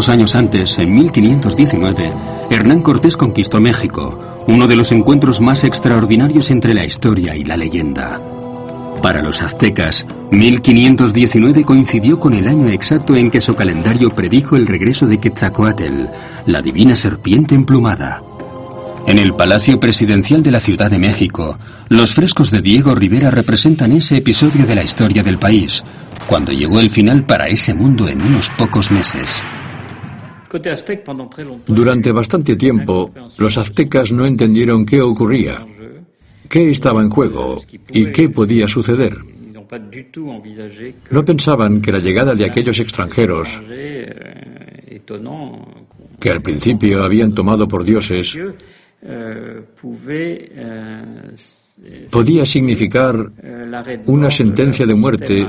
Pocos 0.00 0.14
años 0.14 0.34
antes, 0.34 0.78
en 0.78 0.94
1519, 0.94 2.10
Hernán 2.48 2.80
Cortés 2.80 3.18
conquistó 3.18 3.60
México, 3.60 4.18
uno 4.46 4.66
de 4.66 4.74
los 4.74 4.92
encuentros 4.92 5.42
más 5.42 5.62
extraordinarios 5.62 6.50
entre 6.50 6.72
la 6.72 6.86
historia 6.86 7.36
y 7.36 7.44
la 7.44 7.58
leyenda. 7.58 8.18
Para 9.02 9.20
los 9.20 9.42
aztecas, 9.42 10.06
1519 10.30 11.64
coincidió 11.64 12.18
con 12.18 12.32
el 12.32 12.48
año 12.48 12.70
exacto 12.70 13.14
en 13.14 13.30
que 13.30 13.42
su 13.42 13.54
calendario 13.54 14.08
predijo 14.08 14.56
el 14.56 14.66
regreso 14.66 15.06
de 15.06 15.18
Quetzalcoatl, 15.18 16.06
la 16.46 16.62
divina 16.62 16.96
serpiente 16.96 17.54
emplumada. 17.54 18.22
En 19.06 19.18
el 19.18 19.34
Palacio 19.34 19.78
Presidencial 19.78 20.42
de 20.42 20.50
la 20.50 20.60
Ciudad 20.60 20.90
de 20.90 20.98
México, 20.98 21.58
los 21.90 22.14
frescos 22.14 22.50
de 22.50 22.62
Diego 22.62 22.94
Rivera 22.94 23.30
representan 23.30 23.92
ese 23.92 24.16
episodio 24.16 24.64
de 24.64 24.76
la 24.76 24.82
historia 24.82 25.22
del 25.22 25.36
país, 25.36 25.84
cuando 26.26 26.52
llegó 26.52 26.80
el 26.80 26.88
final 26.88 27.26
para 27.26 27.48
ese 27.48 27.74
mundo 27.74 28.08
en 28.08 28.22
unos 28.22 28.48
pocos 28.56 28.90
meses. 28.90 29.44
Durante 31.66 32.12
bastante 32.12 32.56
tiempo, 32.56 33.12
los 33.38 33.56
aztecas 33.58 34.10
no 34.10 34.26
entendieron 34.26 34.84
qué 34.84 35.00
ocurría, 35.00 35.64
qué 36.48 36.70
estaba 36.70 37.02
en 37.02 37.10
juego 37.10 37.62
y 37.92 38.06
qué 38.06 38.28
podía 38.28 38.66
suceder. 38.66 39.16
No 41.10 41.24
pensaban 41.24 41.80
que 41.80 41.92
la 41.92 42.00
llegada 42.00 42.34
de 42.34 42.44
aquellos 42.44 42.80
extranjeros, 42.80 43.62
que 46.18 46.30
al 46.30 46.42
principio 46.42 47.04
habían 47.04 47.32
tomado 47.32 47.68
por 47.68 47.84
dioses, 47.84 48.36
podía 52.10 52.44
significar 52.44 53.30
una 54.06 54.30
sentencia 54.30 54.84
de 54.84 54.94
muerte 54.94 55.46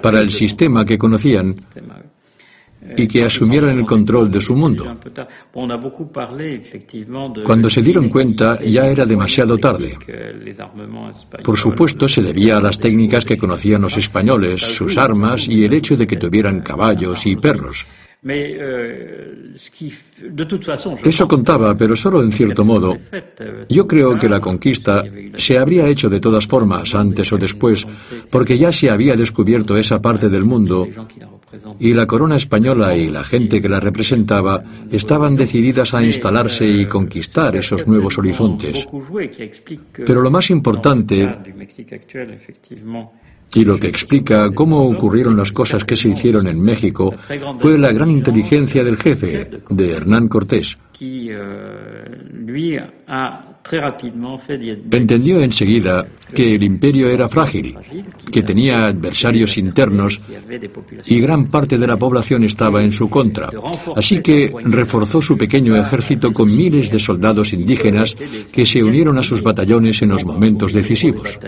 para 0.00 0.20
el 0.20 0.30
sistema 0.30 0.84
que 0.84 0.96
conocían 0.96 1.56
y 2.96 3.06
que 3.06 3.24
asumieran 3.24 3.78
el 3.78 3.84
control 3.84 4.30
de 4.30 4.40
su 4.40 4.54
mundo. 4.54 4.96
Cuando 7.44 7.70
se 7.70 7.82
dieron 7.82 8.08
cuenta 8.08 8.58
ya 8.60 8.86
era 8.86 9.04
demasiado 9.04 9.58
tarde. 9.58 9.98
Por 11.42 11.56
supuesto 11.56 12.08
se 12.08 12.22
debía 12.22 12.58
a 12.58 12.60
las 12.60 12.78
técnicas 12.78 13.24
que 13.24 13.38
conocían 13.38 13.82
los 13.82 13.96
españoles, 13.96 14.60
sus 14.60 14.96
armas 14.98 15.48
y 15.48 15.64
el 15.64 15.72
hecho 15.72 15.96
de 15.96 16.06
que 16.06 16.16
tuvieran 16.16 16.60
caballos 16.60 17.26
y 17.26 17.36
perros. 17.36 17.86
Eso 21.04 21.26
contaba, 21.26 21.76
pero 21.76 21.96
solo 21.96 22.22
en 22.22 22.30
cierto 22.30 22.64
modo. 22.64 22.96
Yo 23.68 23.86
creo 23.88 24.16
que 24.16 24.28
la 24.28 24.40
conquista 24.40 25.02
se 25.36 25.58
habría 25.58 25.88
hecho 25.88 26.08
de 26.08 26.20
todas 26.20 26.46
formas, 26.46 26.94
antes 26.94 27.32
o 27.32 27.38
después, 27.38 27.84
porque 28.30 28.56
ya 28.56 28.70
se 28.70 28.90
había 28.90 29.16
descubierto 29.16 29.76
esa 29.76 30.00
parte 30.00 30.28
del 30.28 30.44
mundo 30.44 30.86
y 31.78 31.94
la 31.94 32.06
corona 32.06 32.36
española 32.36 32.96
y 32.96 33.08
la 33.08 33.24
gente 33.24 33.60
que 33.60 33.68
la 33.68 33.80
representaba 33.80 34.62
estaban 34.90 35.36
decididas 35.36 35.94
a 35.94 36.02
instalarse 36.02 36.66
y 36.66 36.86
conquistar 36.86 37.56
esos 37.56 37.86
nuevos 37.86 38.18
horizontes. 38.18 38.86
Pero 40.04 40.20
lo 40.20 40.30
más 40.30 40.50
importante 40.50 41.28
y 43.54 43.64
lo 43.64 43.78
que 43.78 43.88
explica 43.88 44.50
cómo 44.50 44.88
ocurrieron 44.88 45.36
las 45.36 45.52
cosas 45.52 45.84
que 45.84 45.96
se 45.96 46.08
hicieron 46.08 46.46
en 46.46 46.60
México 46.60 47.14
fue 47.58 47.78
la 47.78 47.92
gran 47.92 48.10
inteligencia 48.10 48.82
del 48.84 48.96
jefe, 48.96 49.48
de 49.68 49.92
Hernán 49.92 50.28
Cortés. 50.28 50.76
Entendió 54.90 55.40
enseguida 55.40 56.06
que 56.34 56.54
el 56.54 56.62
imperio 56.62 57.08
era 57.08 57.28
frágil, 57.28 57.76
que 58.30 58.42
tenía 58.42 58.86
adversarios 58.86 59.58
internos 59.58 60.20
y 61.06 61.20
gran 61.20 61.46
parte 61.46 61.78
de 61.78 61.86
la 61.86 61.96
población 61.96 62.44
estaba 62.44 62.82
en 62.82 62.92
su 62.92 63.08
contra. 63.08 63.50
Así 63.96 64.18
que 64.20 64.52
reforzó 64.64 65.20
su 65.20 65.36
pequeño 65.36 65.76
ejército 65.76 66.32
con 66.32 66.54
miles 66.54 66.90
de 66.90 66.98
soldados 66.98 67.52
indígenas 67.52 68.14
que 68.52 68.64
se 68.64 68.82
unieron 68.82 69.18
a 69.18 69.22
sus 69.22 69.42
batallones 69.42 70.02
en 70.02 70.10
los 70.10 70.24
momentos 70.24 70.72
decisivos. 70.72 71.38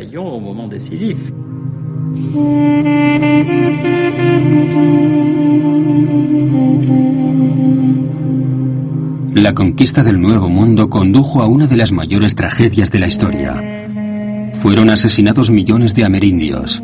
La 9.34 9.52
conquista 9.52 10.04
del 10.04 10.20
Nuevo 10.20 10.48
Mundo 10.48 10.88
condujo 10.88 11.42
a 11.42 11.46
una 11.46 11.66
de 11.66 11.76
las 11.76 11.90
mayores 11.90 12.36
tragedias 12.36 12.92
de 12.92 12.98
la 13.00 13.08
historia. 13.08 13.60
Fueron 14.54 14.90
asesinados 14.90 15.50
millones 15.50 15.96
de 15.96 16.04
amerindios. 16.04 16.82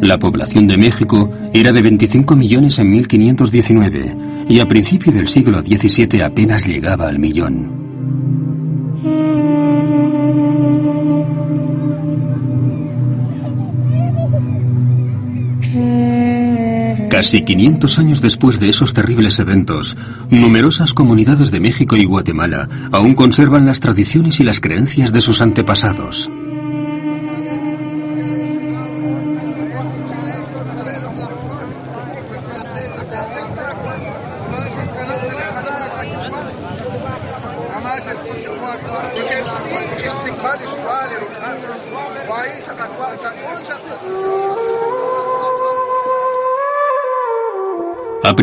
La 0.00 0.18
población 0.18 0.68
de 0.68 0.76
México 0.76 1.32
era 1.52 1.72
de 1.72 1.82
25 1.82 2.36
millones 2.36 2.78
en 2.78 2.90
1519 2.90 4.16
y 4.48 4.60
a 4.60 4.68
principio 4.68 5.12
del 5.12 5.26
siglo 5.26 5.62
XVII 5.62 6.22
apenas 6.22 6.66
llegaba 6.66 7.08
al 7.08 7.18
millón. 7.18 7.85
Casi 17.16 17.46
500 17.46 17.98
años 17.98 18.20
después 18.20 18.60
de 18.60 18.68
esos 18.68 18.92
terribles 18.92 19.38
eventos, 19.38 19.96
numerosas 20.28 20.92
comunidades 20.92 21.50
de 21.50 21.60
México 21.60 21.96
y 21.96 22.04
Guatemala 22.04 22.68
aún 22.92 23.14
conservan 23.14 23.64
las 23.64 23.80
tradiciones 23.80 24.38
y 24.40 24.44
las 24.44 24.60
creencias 24.60 25.14
de 25.14 25.22
sus 25.22 25.40
antepasados. 25.40 26.30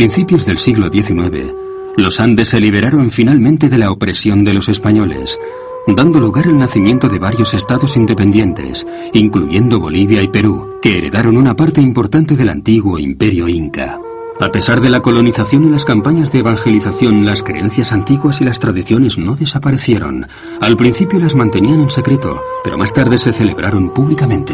Principios 0.04 0.46
del 0.46 0.58
siglo 0.58 0.92
XIX, 0.92 1.54
los 1.96 2.20
Andes 2.20 2.50
se 2.50 2.60
liberaron 2.60 3.10
finalmente 3.10 3.70
de 3.70 3.78
la 3.78 3.90
opresión 3.90 4.44
de 4.44 4.54
los 4.54 4.68
españoles, 4.68 5.40
dando 5.88 6.20
lugar 6.20 6.46
al 6.48 6.60
nacimiento 6.60 7.08
de 7.08 7.20
varios 7.20 7.54
estados 7.54 7.96
independientes, 7.96 8.86
incluyendo 9.14 9.80
Bolivia 9.80 10.22
y 10.22 10.28
Perú, 10.28 10.74
que 10.82 10.98
heredaron 10.98 11.38
una 11.38 11.56
parte 11.56 11.80
importante 11.80 12.36
del 12.36 12.50
antiguo 12.50 13.00
imperio 13.00 13.48
inca. 13.48 13.98
A 14.42 14.50
pesar 14.50 14.82
de 14.82 14.90
la 14.90 15.02
colonización 15.02 15.64
y 15.64 15.70
las 15.70 15.86
campañas 15.86 16.34
de 16.34 16.40
evangelización, 16.40 17.26
las 17.26 17.42
creencias 17.42 17.94
antiguas 17.94 18.42
y 18.42 18.44
las 18.44 18.60
tradiciones 18.60 19.18
no 19.18 19.38
desaparecieron. 19.38 20.28
Al 20.60 20.76
principio 20.76 21.18
las 21.18 21.34
mantenían 21.34 21.80
en 21.80 21.90
secreto, 21.90 22.42
pero 22.62 22.78
más 22.78 22.92
tarde 22.92 23.18
se 23.18 23.32
celebraron 23.32 23.94
públicamente. 23.94 24.54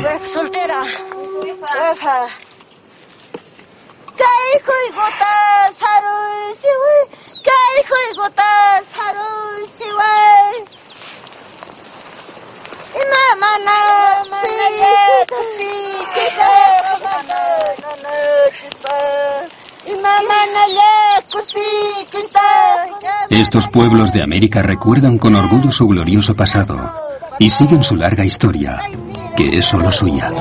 Soltera. 4.20 4.60
Estos 23.30 23.68
pueblos 23.68 24.14
de 24.14 24.22
América 24.22 24.62
recuerdan 24.62 25.18
con 25.18 25.36
orgullo 25.36 25.72
su 25.72 25.88
glorioso 25.88 26.36
pasado 26.36 26.94
y 27.40 27.50
siguen 27.50 27.84
su 27.84 27.96
larga 27.96 28.26
historia, 28.26 28.82
que 29.36 29.58
es 29.58 29.66
solo 29.66 29.92
suya. 29.92 30.32